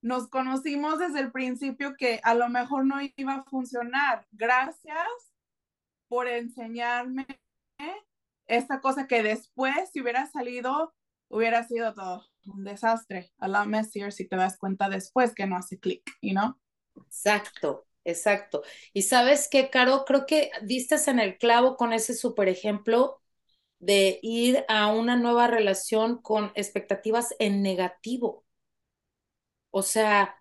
nos 0.00 0.28
conocimos 0.28 0.98
desde 0.98 1.20
el 1.20 1.32
principio 1.32 1.96
que 1.96 2.20
a 2.22 2.34
lo 2.34 2.48
mejor 2.48 2.86
no 2.86 2.96
iba 3.16 3.34
a 3.34 3.44
funcionar. 3.44 4.26
Gracias 4.30 5.27
por 6.08 6.28
enseñarme 6.28 7.26
esta 8.46 8.80
cosa 8.80 9.06
que 9.06 9.22
después, 9.22 9.74
si 9.92 10.00
hubiera 10.00 10.26
salido, 10.26 10.94
hubiera 11.28 11.64
sido 11.66 11.94
todo 11.94 12.24
un 12.46 12.64
desastre. 12.64 13.30
A 13.38 13.48
la 13.48 13.64
messier 13.64 14.12
si 14.12 14.26
te 14.26 14.36
das 14.36 14.56
cuenta 14.58 14.88
después 14.88 15.34
que 15.34 15.46
no 15.46 15.56
hace 15.56 15.78
clic, 15.78 16.02
¿y 16.20 16.32
no? 16.32 16.58
Exacto, 16.96 17.86
exacto. 18.04 18.62
Y 18.92 19.02
sabes 19.02 19.48
qué, 19.50 19.70
Caro, 19.70 20.04
creo 20.06 20.26
que 20.26 20.50
diste 20.62 20.96
en 21.06 21.20
el 21.20 21.38
clavo 21.38 21.76
con 21.76 21.92
ese 21.92 22.14
super 22.14 22.48
ejemplo 22.48 23.20
de 23.78 24.18
ir 24.22 24.64
a 24.68 24.88
una 24.88 25.16
nueva 25.16 25.46
relación 25.46 26.20
con 26.20 26.52
expectativas 26.54 27.34
en 27.38 27.62
negativo. 27.62 28.44
O 29.70 29.82
sea, 29.82 30.36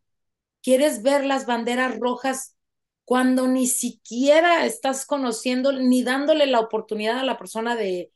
quieres 0.63 1.03
ver 1.03 1.25
las 1.25 1.47
banderas 1.47 1.99
rojas 1.99 2.56
cuando 3.07 3.47
ni 3.47 3.67
siquiera 3.67 4.65
estás 4.65 5.05
conociendo 5.05 5.71
ni 5.71 6.03
dándole 6.03 6.45
la 6.45 6.59
oportunidad 6.59 7.19
a 7.19 7.23
la 7.23 7.37
persona 7.37 7.77
de, 7.77 8.11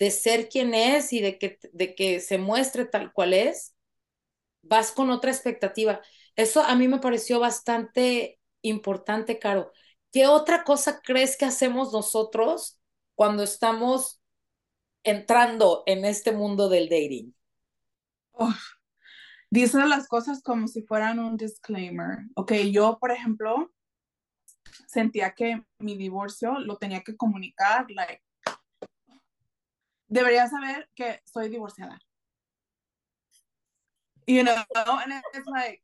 de 0.00 0.10
ser 0.10 0.48
quien 0.48 0.74
es 0.74 1.12
y 1.12 1.20
de 1.20 1.38
que, 1.38 1.58
de 1.72 1.94
que 1.94 2.20
se 2.20 2.38
muestre 2.38 2.84
tal 2.84 3.12
cual 3.12 3.34
es, 3.34 3.76
vas 4.62 4.92
con 4.92 5.10
otra 5.10 5.30
expectativa. 5.30 6.02
Eso 6.36 6.62
a 6.62 6.74
mí 6.74 6.88
me 6.88 6.98
pareció 7.00 7.40
bastante 7.40 8.40
importante, 8.62 9.38
Caro. 9.38 9.72
¿Qué 10.12 10.26
otra 10.26 10.64
cosa 10.64 11.00
crees 11.02 11.36
que 11.36 11.44
hacemos 11.44 11.92
nosotros 11.92 12.80
cuando 13.14 13.44
estamos 13.44 14.20
entrando 15.04 15.84
en 15.86 16.04
este 16.04 16.32
mundo 16.32 16.68
del 16.68 16.88
dating? 16.88 17.34
Oh, 18.32 18.54
dice 19.50 19.78
las 19.86 20.08
cosas 20.08 20.42
como 20.42 20.68
si 20.68 20.82
fueran 20.82 21.18
un 21.18 21.36
disclaimer. 21.36 22.18
Ok, 22.34 22.52
yo, 22.72 22.98
por 23.00 23.12
ejemplo, 23.12 23.70
sentía 24.86 25.34
que 25.34 25.64
mi 25.78 25.96
divorcio 25.96 26.58
lo 26.60 26.76
tenía 26.76 27.02
que 27.02 27.16
comunicar, 27.16 27.86
like, 27.90 28.22
debería 30.06 30.48
saber 30.48 30.88
que 30.94 31.20
soy 31.24 31.48
divorciada. 31.48 31.98
You 34.26 34.44
know, 34.44 34.54
and 34.74 35.22
it's 35.32 35.46
like, 35.46 35.82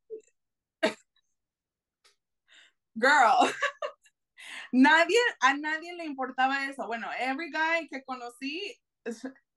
girl, 2.98 3.48
nadie, 4.72 5.18
a 5.40 5.54
nadie 5.54 5.94
le 5.94 6.04
importaba 6.04 6.68
eso. 6.68 6.87
Bueno, 6.87 7.09
every 7.18 7.50
guy 7.50 7.88
que 7.88 8.04
conocí, 8.04 8.78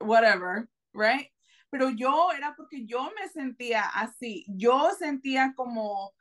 whatever, 0.00 0.68
right? 0.94 1.30
Pero 1.70 1.90
yo 1.90 2.32
era 2.32 2.54
porque 2.56 2.86
yo 2.86 3.10
me 3.14 3.28
sentía 3.28 3.82
así. 3.82 4.46
Yo 4.48 4.90
sentía 4.98 5.52
como 5.54 6.14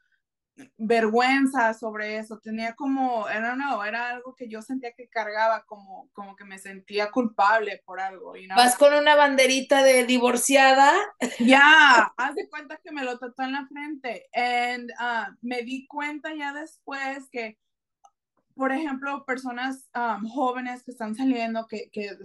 vergüenza 0.77 1.73
sobre 1.73 2.17
eso, 2.17 2.39
tenía 2.39 2.75
como, 2.75 3.27
era 3.29 3.55
no, 3.55 3.83
era 3.83 4.09
algo 4.09 4.35
que 4.35 4.47
yo 4.47 4.61
sentía 4.61 4.91
que 4.93 5.07
cargaba 5.07 5.63
como, 5.65 6.09
como 6.13 6.35
que 6.35 6.45
me 6.45 6.57
sentía 6.57 7.11
culpable 7.11 7.81
por 7.85 7.99
algo. 7.99 8.35
You 8.35 8.47
¿Vas 8.55 8.75
con 8.75 8.93
una 8.93 9.15
banderita 9.15 9.83
de 9.83 10.05
divorciada? 10.05 10.93
Ya, 11.39 12.13
haz 12.17 12.35
de 12.35 12.49
cuenta 12.49 12.79
que 12.83 12.91
me 12.91 13.03
lo 13.03 13.17
trató 13.17 13.43
en 13.43 13.51
la 13.53 13.67
frente. 13.67 14.29
Y 14.33 14.91
uh, 14.91 15.35
me 15.41 15.61
di 15.61 15.87
cuenta 15.87 16.33
ya 16.33 16.53
después 16.53 17.29
que, 17.31 17.57
por 18.55 18.71
ejemplo, 18.71 19.25
personas 19.25 19.87
um, 19.95 20.27
jóvenes 20.27 20.83
que 20.83 20.91
están 20.91 21.15
saliendo, 21.15 21.67
que, 21.67 21.89
que, 21.91 22.17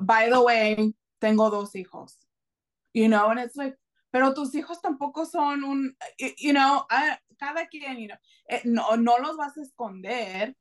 by 0.00 0.30
the 0.30 0.38
way, 0.38 0.94
tengo 1.18 1.50
dos 1.50 1.74
hijos. 1.74 2.18
You 2.94 3.08
know, 3.08 3.30
and 3.30 3.40
it's 3.40 3.56
like, 3.56 3.78
pero 4.10 4.34
tus 4.34 4.54
hijos 4.54 4.82
tampoco 4.82 5.24
son 5.24 5.64
un, 5.64 5.96
you 6.36 6.52
know, 6.52 6.84
cada 7.42 7.66
quien, 7.66 7.98
you 7.98 8.06
know, 8.06 8.18
eh, 8.46 8.60
no, 8.64 8.96
no 8.96 9.18
los 9.18 9.36
vas 9.36 9.58
a 9.58 9.62
esconder. 9.62 10.56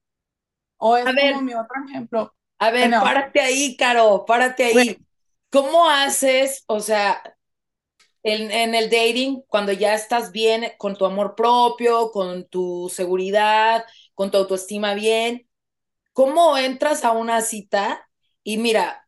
O 0.78 0.98
es 0.98 1.06
como 1.06 1.42
mi 1.44 1.54
otro 1.54 1.76
ejemplo. 1.88 2.34
A 2.58 2.72
ver, 2.72 2.90
párate 2.90 3.40
ahí, 3.40 3.78
Caro, 3.78 4.26
párate 4.26 4.64
ahí. 4.64 4.98
¿Cómo 5.52 5.88
haces, 5.88 6.64
o 6.66 6.80
sea, 6.80 7.22
en, 8.24 8.50
en, 8.50 8.74
el 8.74 8.90
dating, 8.90 9.44
cuando 9.48 9.72
ya 9.74 9.94
estás 9.94 10.32
bien 10.32 10.72
con 10.78 10.96
tu 10.96 11.06
amor 11.06 11.36
propio, 11.36 12.12
con 12.12 12.48
tu 12.48 12.92
seguridad, 12.92 13.86
con 14.16 14.32
tu 14.32 14.38
autoestima 14.38 14.94
bien, 14.96 15.48
¿cómo 16.14 16.58
entras 16.58 17.04
a 17.04 17.12
una 17.12 17.42
cita? 17.42 18.08
Y 18.44 18.58
mira, 18.58 19.08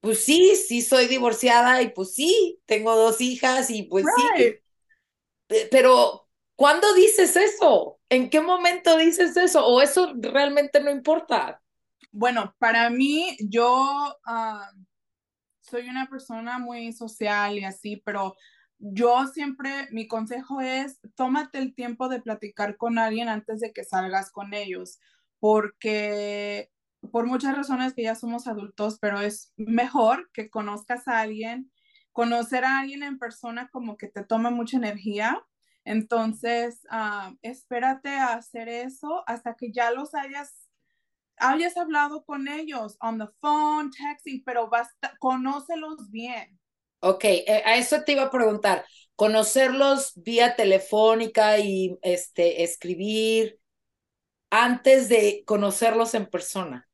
pues 0.00 0.22
sí, 0.22 0.54
sí 0.54 0.82
soy 0.82 1.06
divorciada 1.06 1.82
y 1.82 1.88
pues 1.88 2.14
sí, 2.14 2.60
tengo 2.66 2.94
dos 2.94 3.20
hijas 3.20 3.70
y 3.70 3.84
pues 3.84 4.04
sí. 4.36 4.54
Pero 5.70 6.29
¿Cuándo 6.60 6.92
dices 6.92 7.36
eso? 7.36 7.98
¿En 8.10 8.28
qué 8.28 8.42
momento 8.42 8.98
dices 8.98 9.34
eso? 9.38 9.66
¿O 9.66 9.80
eso 9.80 10.12
realmente 10.18 10.82
no 10.82 10.90
importa? 10.90 11.62
Bueno, 12.12 12.54
para 12.58 12.90
mí, 12.90 13.34
yo 13.48 14.14
ah, 14.26 14.70
soy 15.62 15.88
una 15.88 16.10
persona 16.10 16.58
muy 16.58 16.92
social 16.92 17.56
y 17.56 17.64
así, 17.64 18.02
pero 18.04 18.36
yo 18.78 19.26
siempre, 19.28 19.88
mi 19.90 20.06
consejo 20.06 20.60
es, 20.60 21.00
tómate 21.14 21.56
el 21.56 21.74
tiempo 21.74 22.10
de 22.10 22.20
platicar 22.20 22.76
con 22.76 22.98
alguien 22.98 23.30
antes 23.30 23.60
de 23.60 23.72
que 23.72 23.84
salgas 23.84 24.30
con 24.30 24.52
ellos, 24.52 25.00
porque 25.38 26.70
por 27.10 27.24
muchas 27.24 27.56
razones 27.56 27.94
que 27.94 28.02
ya 28.02 28.14
somos 28.14 28.46
adultos, 28.46 28.98
pero 29.00 29.22
es 29.22 29.54
mejor 29.56 30.28
que 30.34 30.50
conozcas 30.50 31.08
a 31.08 31.20
alguien, 31.20 31.72
conocer 32.12 32.66
a 32.66 32.80
alguien 32.80 33.02
en 33.02 33.18
persona 33.18 33.70
como 33.72 33.96
que 33.96 34.08
te 34.08 34.24
toma 34.24 34.50
mucha 34.50 34.76
energía 34.76 35.42
entonces, 35.84 36.86
ah, 36.90 37.32
espérate 37.42 38.10
a 38.10 38.34
hacer 38.34 38.68
eso 38.68 39.22
hasta 39.26 39.54
que 39.54 39.72
ya 39.72 39.90
los 39.90 40.14
hayas, 40.14 40.68
hayas 41.36 41.76
hablado 41.76 42.24
con 42.24 42.48
ellos 42.48 42.96
on 43.00 43.18
the 43.18 43.26
phone, 43.40 43.90
texting, 43.90 44.42
pero 44.44 44.68
basta, 44.68 45.14
conócelos 45.18 46.10
bien. 46.10 46.58
Ok, 47.00 47.24
eh, 47.24 47.62
a 47.64 47.76
eso 47.76 48.02
te 48.04 48.12
iba 48.12 48.24
a 48.24 48.30
preguntar, 48.30 48.84
conocerlos 49.16 50.12
vía 50.16 50.54
telefónica 50.54 51.58
y 51.58 51.98
este, 52.02 52.62
escribir 52.62 53.58
antes 54.50 55.08
de 55.08 55.42
conocerlos 55.46 56.14
en 56.14 56.26
persona. 56.26 56.86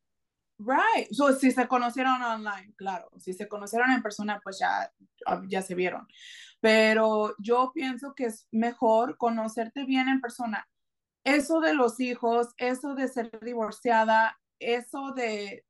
Right. 0.59 1.11
So, 1.11 1.35
si 1.35 1.51
se 1.51 1.68
conocieron 1.68 2.22
online, 2.22 2.72
claro. 2.77 3.11
Si 3.18 3.35
se 3.35 3.46
conocieron 3.46 3.90
en 3.92 4.03
persona, 4.03 4.40
pues 4.42 4.59
ya, 4.59 4.90
ya 5.49 5.61
se 5.61 5.75
vieron 5.75 6.07
pero 6.66 7.37
yo 7.38 7.70
pienso 7.72 8.12
que 8.16 8.24
es 8.24 8.48
mejor 8.50 9.16
conocerte 9.18 9.85
bien 9.85 10.09
en 10.09 10.20
persona. 10.20 10.68
Eso 11.22 11.61
de 11.61 11.74
los 11.74 12.00
hijos, 12.00 12.48
eso 12.57 12.96
de 12.96 13.07
ser 13.07 13.31
divorciada, 13.40 14.37
eso 14.59 15.12
de, 15.12 15.64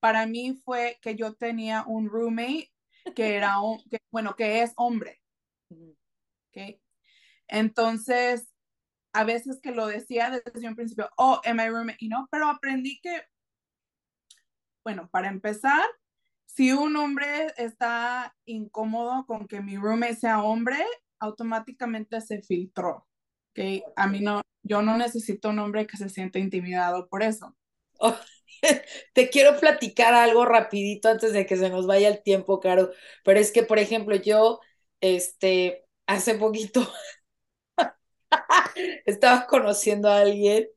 para 0.00 0.26
mí 0.26 0.60
fue 0.64 0.98
que 1.00 1.14
yo 1.14 1.34
tenía 1.34 1.84
un 1.86 2.08
roommate 2.08 2.72
que 3.14 3.36
era, 3.36 3.54
bueno, 4.10 4.34
que 4.34 4.62
es 4.62 4.72
hombre. 4.74 5.20
¿okay? 6.48 6.82
Entonces, 7.46 8.52
a 9.12 9.22
veces 9.22 9.60
que 9.62 9.70
lo 9.70 9.86
decía 9.86 10.42
desde 10.44 10.66
un 10.66 10.74
principio, 10.74 11.08
oh, 11.18 11.40
am 11.44 11.60
I 11.60 11.68
roommate? 11.68 11.98
Y 12.00 12.08
no, 12.08 12.26
pero 12.32 12.48
aprendí 12.48 12.98
que 13.00 13.22
Bueno, 14.82 15.08
para 15.12 15.28
empezar, 15.28 15.84
si 16.54 16.72
un 16.72 16.96
hombre 16.96 17.26
está 17.56 18.34
incómodo 18.44 19.24
con 19.26 19.46
que 19.46 19.60
mi 19.60 19.76
roommate 19.76 20.16
sea 20.16 20.42
hombre, 20.42 20.76
automáticamente 21.18 22.20
se 22.20 22.42
filtró. 22.42 23.06
¿okay? 23.52 23.82
A 23.96 24.06
mí 24.08 24.20
no, 24.20 24.42
yo 24.62 24.82
no 24.82 24.96
necesito 24.96 25.50
un 25.50 25.58
hombre 25.60 25.86
que 25.86 25.96
se 25.96 26.08
sienta 26.08 26.38
intimidado 26.38 27.08
por 27.08 27.22
eso. 27.22 27.56
Oh, 27.98 28.16
te 29.14 29.30
quiero 29.30 29.58
platicar 29.60 30.14
algo 30.14 30.44
rapidito 30.44 31.08
antes 31.08 31.32
de 31.32 31.46
que 31.46 31.56
se 31.56 31.70
nos 31.70 31.86
vaya 31.86 32.08
el 32.08 32.22
tiempo, 32.22 32.60
Caro. 32.60 32.90
Pero 33.24 33.40
es 33.40 33.52
que, 33.52 33.62
por 33.62 33.78
ejemplo, 33.78 34.16
yo, 34.16 34.60
este, 35.00 35.84
hace 36.06 36.34
poquito 36.34 36.86
estaba 39.06 39.46
conociendo 39.46 40.08
a 40.08 40.20
alguien 40.20 40.68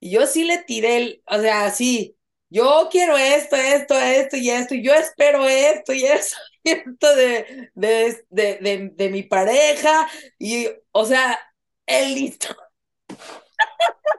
y 0.00 0.12
yo 0.12 0.26
sí 0.28 0.44
le 0.44 0.58
tiré 0.64 0.98
el, 0.98 1.24
o 1.26 1.40
sea, 1.40 1.70
sí, 1.72 2.17
yo 2.50 2.88
quiero 2.90 3.16
esto, 3.16 3.56
esto, 3.56 3.98
esto 3.98 4.36
y 4.36 4.50
esto, 4.50 4.74
y 4.74 4.82
yo 4.82 4.94
espero 4.94 5.46
esto 5.46 5.92
y 5.92 6.04
eso, 6.04 6.36
y 6.64 6.70
esto 6.72 7.16
de, 7.16 7.70
de, 7.74 8.24
de, 8.30 8.58
de, 8.60 8.90
de 8.94 9.08
mi 9.10 9.22
pareja, 9.24 10.08
y, 10.38 10.68
o 10.92 11.04
sea, 11.04 11.38
él 11.86 12.14
listo. 12.14 12.48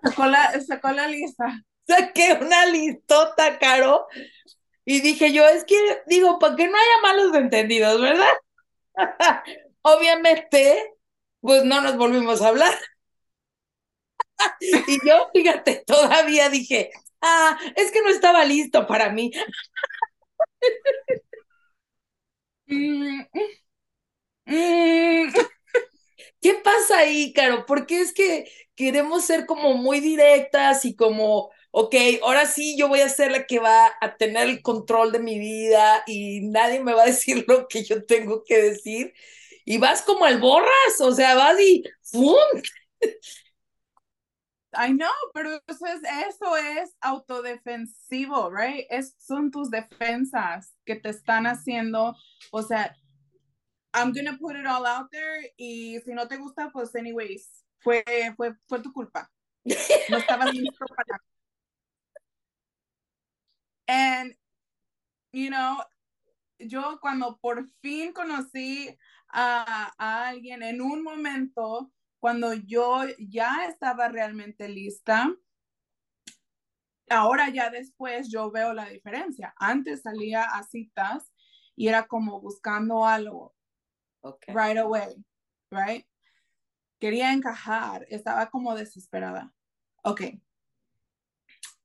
Sacó 0.04 0.26
la, 0.26 0.60
sacó 0.62 0.92
la 0.92 1.08
lista. 1.08 1.64
Saqué 1.88 2.38
una 2.40 2.66
listota, 2.68 3.58
Caro, 3.58 4.08
y 4.86 5.02
dije 5.02 5.34
yo, 5.34 5.48
es 5.48 5.66
que, 5.66 5.76
digo, 6.08 6.40
para 6.40 6.56
que 6.56 6.68
no 6.68 6.78
haya 6.78 7.02
malos 7.04 7.36
entendidos, 7.36 8.02
¿verdad? 8.02 8.28
Obviamente, 9.84 10.96
pues 11.42 11.64
no 11.66 11.82
nos 11.82 11.98
volvimos 11.98 12.42
a 12.42 12.50
hablar. 12.50 12.74
y 14.88 14.98
yo, 15.08 15.30
fíjate, 15.34 15.84
todavía 15.86 16.50
dije, 16.50 16.92
ah, 17.22 17.58
es 17.76 17.92
que 17.92 18.02
no 18.02 18.10
estaba 18.10 18.46
listo 18.46 18.88
para 18.88 19.10
mí. 19.12 19.32
¿Qué 26.42 26.54
pasa 26.64 27.00
ahí, 27.00 27.34
Caro? 27.34 27.66
Porque 27.66 28.02
es 28.02 28.14
que 28.14 28.50
queremos 28.76 29.26
ser 29.26 29.46
como 29.46 29.74
muy 29.76 30.00
directas 30.00 30.86
y 30.86 30.96
como, 30.96 31.52
ok, 31.72 31.96
ahora 32.24 32.46
sí 32.46 32.78
yo 32.78 32.88
voy 32.88 33.02
a 33.02 33.10
ser 33.10 33.32
la 33.32 33.46
que 33.46 33.60
va 33.60 33.92
a 34.02 34.18
tener 34.18 34.48
el 34.50 34.62
control 34.62 35.12
de 35.12 35.20
mi 35.20 35.38
vida 35.40 36.04
y 36.08 36.42
nadie 36.42 36.80
me 36.82 36.94
va 36.94 37.04
a 37.04 37.06
decir 37.08 37.46
lo 37.48 37.68
que 37.68 37.84
yo 37.84 38.06
tengo 38.06 38.44
que 38.44 38.62
decir. 38.62 39.14
Y 39.66 39.78
vas 39.78 40.02
como 40.02 40.26
al 40.26 40.40
borras, 40.40 41.00
o 41.02 41.12
sea, 41.14 41.36
vas 41.36 41.60
y 41.62 41.84
¡fum! 42.02 42.36
I 44.74 44.94
know, 44.94 45.10
pero 45.34 45.60
eso 45.68 45.86
es, 45.88 46.02
eso 46.04 46.56
es 46.58 46.96
autodefensivo, 47.02 48.52
right? 48.52 48.86
Es, 48.90 49.16
son 49.18 49.50
tus 49.50 49.70
defensas 49.72 50.76
que 50.86 50.96
te 50.96 51.10
están 51.10 51.48
haciendo, 51.48 52.16
o 52.52 52.62
sea, 52.62 52.96
I'm 53.94 54.14
gonna 54.14 54.38
put 54.38 54.56
it 54.56 54.68
all 54.68 54.86
out 54.86 55.10
there 55.12 55.52
y 55.58 56.00
si 56.06 56.14
no 56.14 56.28
te 56.28 56.38
gusta, 56.38 56.70
pues 56.72 56.96
anyways, 56.96 57.66
fue, 57.80 58.04
fue, 58.38 58.56
fue 58.68 58.82
tu 58.82 58.94
culpa. 58.94 59.30
No 60.10 60.18
estabas 60.18 60.54
listo 60.54 60.86
para... 60.96 61.20
And, 63.88 64.36
you 65.32 65.50
know, 65.50 65.84
yo 66.60 67.00
cuando 67.02 67.40
por 67.42 67.66
fin 67.82 68.14
conocí 68.14 68.96
a, 69.30 69.92
a 69.98 70.28
alguien 70.28 70.62
en 70.62 70.80
un 70.82 71.04
momento 71.04 71.92
cuando 72.20 72.54
yo 72.54 73.04
ya 73.18 73.66
estaba 73.68 74.10
realmente 74.10 74.68
lista, 74.68 75.34
ahora 77.10 77.50
ya 77.50 77.70
después 77.70 78.30
yo 78.30 78.52
veo 78.52 78.74
la 78.74 78.86
diferencia. 78.86 79.54
Antes 79.58 80.02
salía 80.02 80.44
a 80.44 80.64
citas 80.64 81.32
y 81.76 81.88
era 81.88 82.08
como 82.08 82.42
buscando 82.42 83.06
algo. 83.06 83.56
Okay. 84.22 84.54
Right 84.54 84.78
away, 84.78 85.24
right? 85.72 86.06
Quería 87.00 87.32
encajar, 87.32 88.06
estaba 88.10 88.50
como 88.50 88.76
desesperada. 88.76 89.54
Ok. 90.04 90.22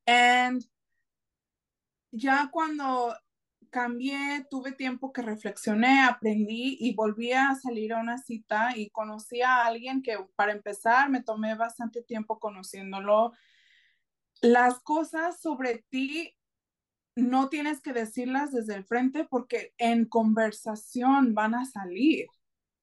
And 0.06 0.64
ya 2.10 2.50
cuando 2.50 3.16
cambié, 3.74 4.46
tuve 4.48 4.70
tiempo 4.70 5.12
que 5.12 5.20
reflexioné, 5.20 6.04
aprendí 6.04 6.76
y 6.78 6.94
volví 6.94 7.32
a 7.32 7.56
salir 7.56 7.92
a 7.92 7.98
una 7.98 8.18
cita 8.18 8.76
y 8.76 8.88
conocí 8.90 9.42
a 9.42 9.66
alguien 9.66 10.00
que 10.00 10.16
para 10.36 10.52
empezar 10.52 11.10
me 11.10 11.24
tomé 11.24 11.56
bastante 11.56 12.00
tiempo 12.00 12.38
conociéndolo. 12.38 13.32
Las 14.40 14.78
cosas 14.78 15.40
sobre 15.40 15.84
ti 15.88 16.36
no 17.16 17.48
tienes 17.48 17.80
que 17.80 17.92
decirlas 17.92 18.52
desde 18.52 18.76
el 18.76 18.84
frente 18.84 19.24
porque 19.24 19.74
en 19.76 20.04
conversación 20.04 21.34
van 21.34 21.56
a 21.56 21.64
salir. 21.64 22.28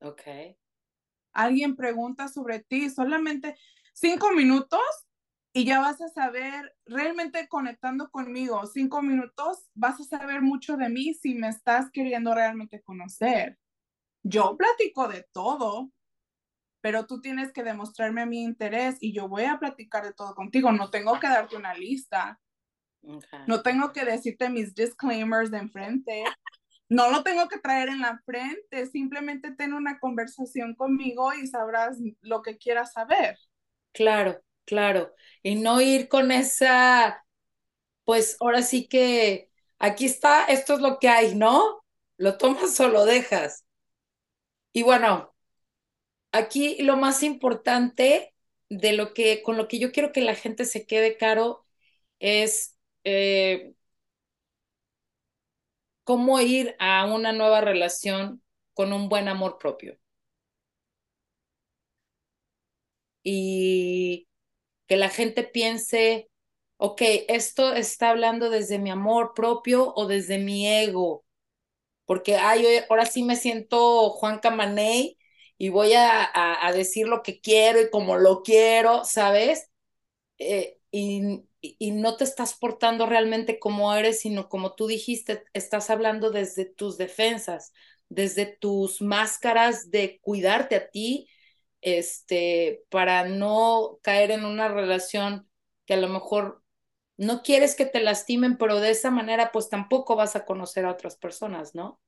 Ok. 0.02 0.24
Alguien 1.32 1.78
pregunta 1.78 2.28
sobre 2.28 2.60
ti, 2.60 2.90
solamente 2.90 3.56
cinco 3.94 4.34
minutos 4.34 4.82
y 5.54 5.66
ya 5.66 5.80
vas 5.80 6.02
a 6.02 6.08
saber, 6.08 6.76
realmente 6.86 7.48
conectando 7.50 8.10
conmigo, 8.10 8.66
cinco 8.68 9.02
minutos, 9.02 9.70
vas 9.74 10.00
a 10.00 10.04
saber 10.04 10.42
mucho 10.42 10.78
de 10.78 10.90
mí 10.90 11.14
si 11.14 11.36
me 11.36 11.50
estás 11.50 11.92
queriendo 11.92 12.34
realmente 12.34 12.82
conocer. 12.82 13.58
Yo 14.24 14.56
platico 14.56 15.08
de 15.10 15.28
todo, 15.34 15.92
pero 16.80 17.06
tú 17.06 17.20
tienes 17.20 17.52
que 17.52 17.64
demostrarme 17.64 18.26
mi 18.26 18.44
interés 18.44 18.98
y 19.02 19.14
yo 19.14 19.28
voy 19.28 19.44
a 19.44 19.60
platicar 19.60 20.06
de 20.06 20.14
todo 20.14 20.36
contigo. 20.36 20.72
No 20.72 20.90
tengo 20.90 21.20
que 21.20 21.28
darte 21.28 21.58
una 21.58 21.74
lista. 21.74 22.40
okay. 23.04 23.40
No 23.48 23.62
tengo 23.62 23.92
que 23.92 24.06
decirte 24.06 24.50
mis 24.50 24.74
disclaimers 24.74 25.52
de 25.52 25.58
enfrente. 25.58 26.24
No 26.88 27.10
lo 27.10 27.24
tengo 27.24 27.50
que 27.50 27.60
traer 27.60 27.90
en 27.90 28.00
la 28.00 28.22
frente. 28.26 28.86
Simplemente 28.86 29.52
ten 29.52 29.74
una 29.74 30.00
conversación 30.00 30.76
conmigo 30.76 31.34
y 31.34 31.48
sabrás 31.48 31.98
lo 32.22 32.42
que 32.42 32.58
quieras 32.58 32.94
saber. 32.94 33.38
Claro, 33.94 34.42
claro. 34.66 35.14
Y 35.44 35.56
no 35.56 35.82
ir 35.82 36.08
con 36.10 36.32
esa, 36.32 37.26
pues 38.06 38.38
ahora 38.42 38.64
sí 38.64 38.88
que 38.88 39.52
aquí 39.80 40.06
está, 40.06 40.46
esto 40.46 40.76
es 40.76 40.82
lo 40.82 41.00
que 41.00 41.10
hay, 41.10 41.36
¿no? 41.36 41.84
Lo 42.18 42.38
tomas 42.40 42.80
o 42.82 42.90
lo 42.90 43.06
dejas. 43.06 43.66
Y 44.74 44.84
bueno, 44.84 45.34
aquí 46.32 46.82
lo 46.84 46.98
más 46.98 47.24
importante 47.24 48.36
de 48.70 48.94
lo 48.94 49.14
que, 49.14 49.44
con 49.44 49.58
lo 49.58 49.68
que 49.68 49.80
yo 49.80 49.92
quiero 49.92 50.12
que 50.14 50.22
la 50.22 50.36
gente 50.36 50.66
se 50.66 50.86
quede 50.88 51.18
caro 51.18 51.66
es 52.20 52.78
eh, 53.06 53.74
cómo 56.04 56.40
ir 56.40 56.76
a 56.80 57.06
una 57.12 57.32
nueva 57.34 57.60
relación 57.62 58.44
con 58.76 58.94
un 58.94 59.10
buen 59.10 59.28
amor 59.28 59.58
propio. 59.58 59.98
Y 63.24 64.28
que 64.92 64.98
la 64.98 65.10
gente 65.10 65.46
piense, 65.46 66.30
ok, 66.78 67.02
esto 67.30 67.74
está 67.74 68.10
hablando 68.12 68.52
desde 68.52 68.78
mi 68.80 68.92
amor 68.92 69.34
propio 69.34 69.94
o 69.96 70.06
desde 70.08 70.38
mi 70.40 70.68
ego, 70.68 71.24
porque 72.06 72.36
ay, 72.38 72.66
ahora 72.90 73.06
sí 73.06 73.24
me 73.24 73.36
siento 73.38 74.10
Juan 74.12 74.40
Camaney 74.40 75.18
y 75.58 75.70
voy 75.70 75.94
a, 75.94 76.24
a, 76.24 76.68
a 76.68 76.74
decir 76.74 77.08
lo 77.08 77.24
que 77.24 77.40
quiero 77.42 77.82
y 77.82 77.90
como 77.92 78.18
lo 78.18 78.44
quiero, 78.44 79.06
¿sabes? 79.06 79.70
Eh, 80.40 80.80
y, 80.92 81.44
y 81.62 81.92
no 81.92 82.18
te 82.18 82.24
estás 82.24 82.54
portando 82.58 83.06
realmente 83.06 83.60
como 83.60 83.94
eres, 83.96 84.20
sino 84.22 84.50
como 84.50 84.74
tú 84.76 84.88
dijiste, 84.88 85.44
estás 85.54 85.90
hablando 85.90 86.32
desde 86.32 86.66
tus 86.66 86.98
defensas, 86.98 87.74
desde 88.10 88.46
tus 88.48 89.02
máscaras 89.02 89.92
de 89.92 90.20
cuidarte 90.22 90.76
a 90.76 90.90
ti, 90.90 91.30
este, 91.82 92.84
para 92.90 93.26
no 93.28 94.00
caer 94.02 94.32
en 94.32 94.46
una 94.46 94.68
relación 94.68 95.50
que 95.86 95.96
a 95.96 95.98
lo 95.98 96.08
mejor 96.08 96.64
no 97.18 97.44
quieres 97.44 97.76
que 97.76 97.86
te 97.86 98.02
lastimen, 98.02 98.58
pero 98.58 98.80
de 98.80 98.92
esa 98.92 99.12
manera 99.12 99.52
pues 99.52 99.70
tampoco 99.70 100.16
vas 100.16 100.36
a 100.36 100.46
conocer 100.46 100.86
a 100.86 100.92
otras 100.92 101.18
personas, 101.18 101.76
¿no? 101.76 102.00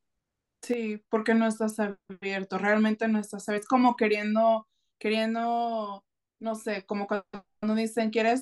Sí, 0.61 1.03
porque 1.09 1.33
no 1.33 1.45
estás 1.45 1.77
abierto, 1.79 2.57
realmente 2.57 3.07
no 3.07 3.19
estás 3.19 3.47
abierto, 3.49 3.65
es 3.65 3.69
como 3.69 3.95
queriendo, 3.95 4.67
queriendo, 4.97 6.05
no 6.39 6.55
sé, 6.55 6.85
como 6.85 7.07
cuando 7.07 7.75
dicen, 7.75 8.11
quieres, 8.11 8.41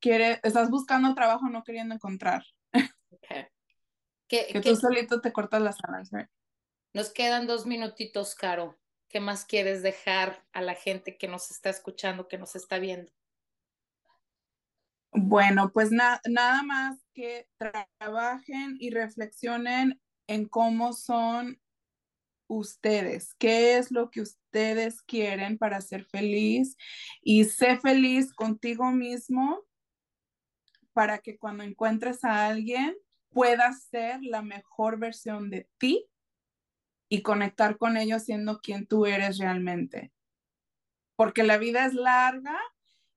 quiere, 0.00 0.38
estás 0.42 0.68
buscando 0.68 1.14
trabajo 1.14 1.48
no 1.48 1.64
queriendo 1.64 1.94
encontrar. 1.94 2.44
Okay. 3.10 3.46
Que, 4.28 4.46
que 4.46 4.60
tú 4.60 4.76
solito 4.76 5.20
te 5.20 5.32
cortas 5.32 5.62
las 5.62 5.76
alas, 5.84 6.10
right? 6.12 6.28
Nos 6.94 7.10
quedan 7.10 7.46
dos 7.46 7.66
minutitos, 7.66 8.34
Caro. 8.34 8.78
¿Qué 9.12 9.20
más 9.20 9.44
quieres 9.44 9.82
dejar 9.82 10.42
a 10.54 10.62
la 10.62 10.74
gente 10.74 11.18
que 11.18 11.28
nos 11.28 11.50
está 11.50 11.68
escuchando, 11.68 12.28
que 12.28 12.38
nos 12.38 12.56
está 12.56 12.78
viendo? 12.78 13.12
Bueno, 15.12 15.70
pues 15.70 15.90
na 15.90 16.22
nada 16.26 16.62
más 16.62 16.98
que 17.12 17.46
trabajen 17.98 18.78
y 18.80 18.88
reflexionen 18.88 20.00
en 20.26 20.48
cómo 20.48 20.94
son 20.94 21.60
ustedes, 22.46 23.34
qué 23.34 23.76
es 23.76 23.90
lo 23.90 24.10
que 24.10 24.22
ustedes 24.22 25.02
quieren 25.02 25.58
para 25.58 25.82
ser 25.82 26.06
feliz 26.06 26.78
y 27.20 27.44
sé 27.44 27.78
feliz 27.78 28.32
contigo 28.32 28.92
mismo 28.92 29.62
para 30.94 31.18
que 31.18 31.36
cuando 31.36 31.64
encuentres 31.64 32.24
a 32.24 32.46
alguien 32.46 32.96
puedas 33.28 33.84
ser 33.84 34.22
la 34.22 34.40
mejor 34.40 34.98
versión 34.98 35.50
de 35.50 35.68
ti 35.76 36.08
y 37.12 37.20
conectar 37.20 37.76
con 37.76 37.98
ellos 37.98 38.22
siendo 38.22 38.60
quien 38.60 38.86
tú 38.86 39.04
eres 39.04 39.36
realmente. 39.36 40.10
Porque 41.14 41.42
la 41.42 41.58
vida 41.58 41.84
es 41.84 41.92
larga 41.92 42.58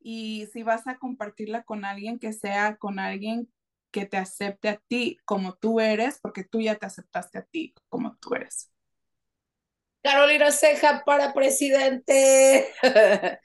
y 0.01 0.47
si 0.51 0.63
vas 0.63 0.85
a 0.85 0.97
compartirla 0.97 1.63
con 1.63 1.85
alguien, 1.85 2.19
que 2.19 2.33
sea 2.33 2.75
con 2.75 2.99
alguien 2.99 3.49
que 3.91 4.05
te 4.05 4.17
acepte 4.17 4.67
a 4.67 4.81
ti 4.89 5.17
como 5.23 5.53
tú 5.53 5.79
eres, 5.79 6.19
porque 6.21 6.43
tú 6.43 6.59
ya 6.59 6.75
te 6.75 6.85
aceptaste 6.85 7.37
a 7.37 7.43
ti 7.43 7.73
como 7.87 8.17
tú 8.17 8.35
eres. 8.35 8.69
Carolina 10.03 10.51
Ceja 10.51 11.03
para 11.05 11.33
presidente. 11.33 12.67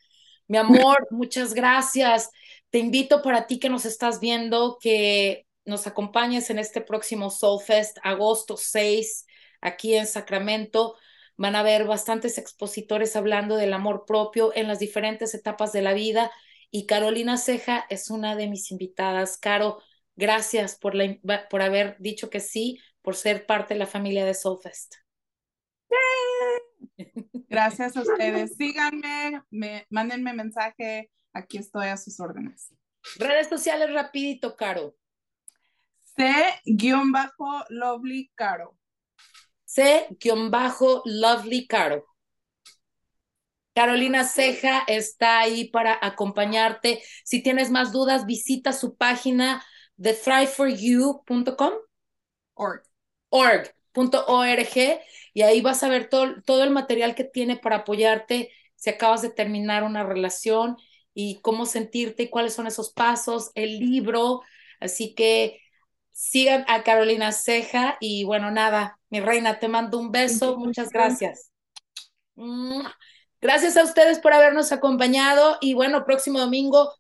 Mi 0.49 0.59
amor, 0.59 1.07
muchas 1.13 1.55
gracias. 1.55 2.29
Te 2.71 2.81
invito 2.81 3.23
para 3.23 3.47
ti 3.47 3.61
que 3.61 3.69
nos 3.69 3.85
estás 3.85 4.19
viendo 4.19 4.79
que 4.81 5.47
nos 5.65 5.87
acompañes 5.87 6.51
en 6.51 6.59
este 6.59 6.81
próximo 6.81 7.31
Soul 7.31 7.63
Fest, 7.63 7.99
agosto 8.03 8.57
6, 8.57 9.27
aquí 9.61 9.95
en 9.95 10.07
Sacramento. 10.07 10.97
Van 11.37 11.57
a 11.57 11.61
haber 11.61 11.87
bastantes 11.87 12.39
expositores 12.39 13.17
hablando 13.17 13.57
del 13.57 13.73
amor 13.73 14.05
propio 14.07 14.53
en 14.55 14.69
las 14.69 14.79
diferentes 14.79 15.35
etapas 15.35 15.73
de 15.73 15.83
la 15.83 15.95
vida 15.95 16.31
y 16.71 16.87
Carolina 16.87 17.37
Ceja 17.37 17.85
es 17.89 18.11
una 18.11 18.37
de 18.37 18.47
mis 18.47 18.71
invitadas. 18.71 19.39
Caro, 19.39 19.83
gracias 20.17 20.77
por, 20.77 20.95
la, 20.95 21.19
por 21.49 21.63
haber 21.63 21.97
dicho 21.99 22.31
que 22.31 22.41
sí, 22.41 22.79
por 23.03 23.17
ser 23.17 23.47
parte 23.47 23.75
de 23.75 23.81
la 23.81 23.87
familia 23.87 24.25
de 24.25 24.35
Soulfest. 24.35 24.95
Gracias 27.49 27.97
a 27.97 28.03
ustedes. 28.03 28.57
Síganme, 28.57 29.43
me, 29.51 29.87
mándenme 29.91 30.33
mensaje. 30.33 31.11
Aquí 31.33 31.59
estoy 31.59 31.89
a 31.89 31.97
sus 31.97 32.21
órdenes. 32.21 32.73
Redes 33.17 33.49
sociales 33.49 33.93
rapidito, 33.93 34.55
Caro. 34.57 34.95
C-Lovely 36.17 37.11
Caro. 38.35 38.80
C-Lovely 39.73 41.67
Caro. 41.69 42.05
Carolina 43.73 44.25
Ceja 44.25 44.83
está 44.89 45.39
ahí 45.39 45.71
para 45.71 45.97
acompañarte. 46.03 47.03
Si 47.25 47.43
tienes 47.43 47.71
más 47.71 47.93
dudas, 47.93 48.27
visita 48.27 48.73
su 48.73 48.97
página 48.97 49.65
de 49.97 50.15
thriveforyou.com. 50.15 51.73
Org. 52.55 52.83
Org.org 53.29 55.01
y 55.35 55.43
ahí 55.43 55.61
vas 55.61 55.83
a 55.85 55.89
ver 55.89 56.09
todo, 56.09 56.43
todo 56.45 56.65
el 56.65 56.71
material 56.71 57.15
que 57.15 57.25
tiene 57.25 57.57
para 57.57 57.77
apoyarte 57.77 58.51
si 58.75 58.91
acabas 58.91 59.23
de 59.23 59.31
terminar 59.31 59.85
una 59.85 60.03
relación 60.03 60.77
y 61.15 61.41
cómo 61.43 61.65
sentirte 61.65 62.25
y 62.25 62.29
cuáles 62.29 62.55
son 62.55 62.67
esos 62.67 62.93
pasos, 62.93 63.53
el 63.55 63.79
libro. 63.79 64.41
Así 64.81 65.15
que 65.15 65.61
sigan 66.21 66.67
a 66.69 66.83
Carolina 66.83 67.33
Ceja 67.33 67.97
y 67.99 68.25
bueno, 68.25 68.51
nada, 68.51 68.99
mi 69.09 69.21
reina, 69.21 69.59
te 69.59 69.69
mando 69.69 69.99
un 69.99 70.13
beso. 70.13 70.59
Muchas 70.59 70.91
gracias. 70.91 71.51
Gracias 73.41 73.79
a 73.79 73.85
ustedes 73.85 74.19
por 74.19 74.35
habernos 74.35 74.71
acompañado 74.71 75.57
y 75.63 75.73
bueno, 75.73 76.05
próximo 76.05 76.39
domingo 76.39 76.93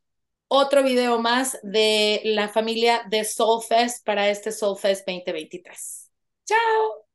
otro 0.48 0.82
video 0.82 1.18
más 1.18 1.58
de 1.62 2.22
la 2.24 2.48
familia 2.48 3.02
de 3.10 3.24
Soulfest 3.24 4.06
para 4.06 4.30
este 4.30 4.52
Soulfest 4.52 5.06
2023. 5.06 6.10
Chao. 6.46 7.09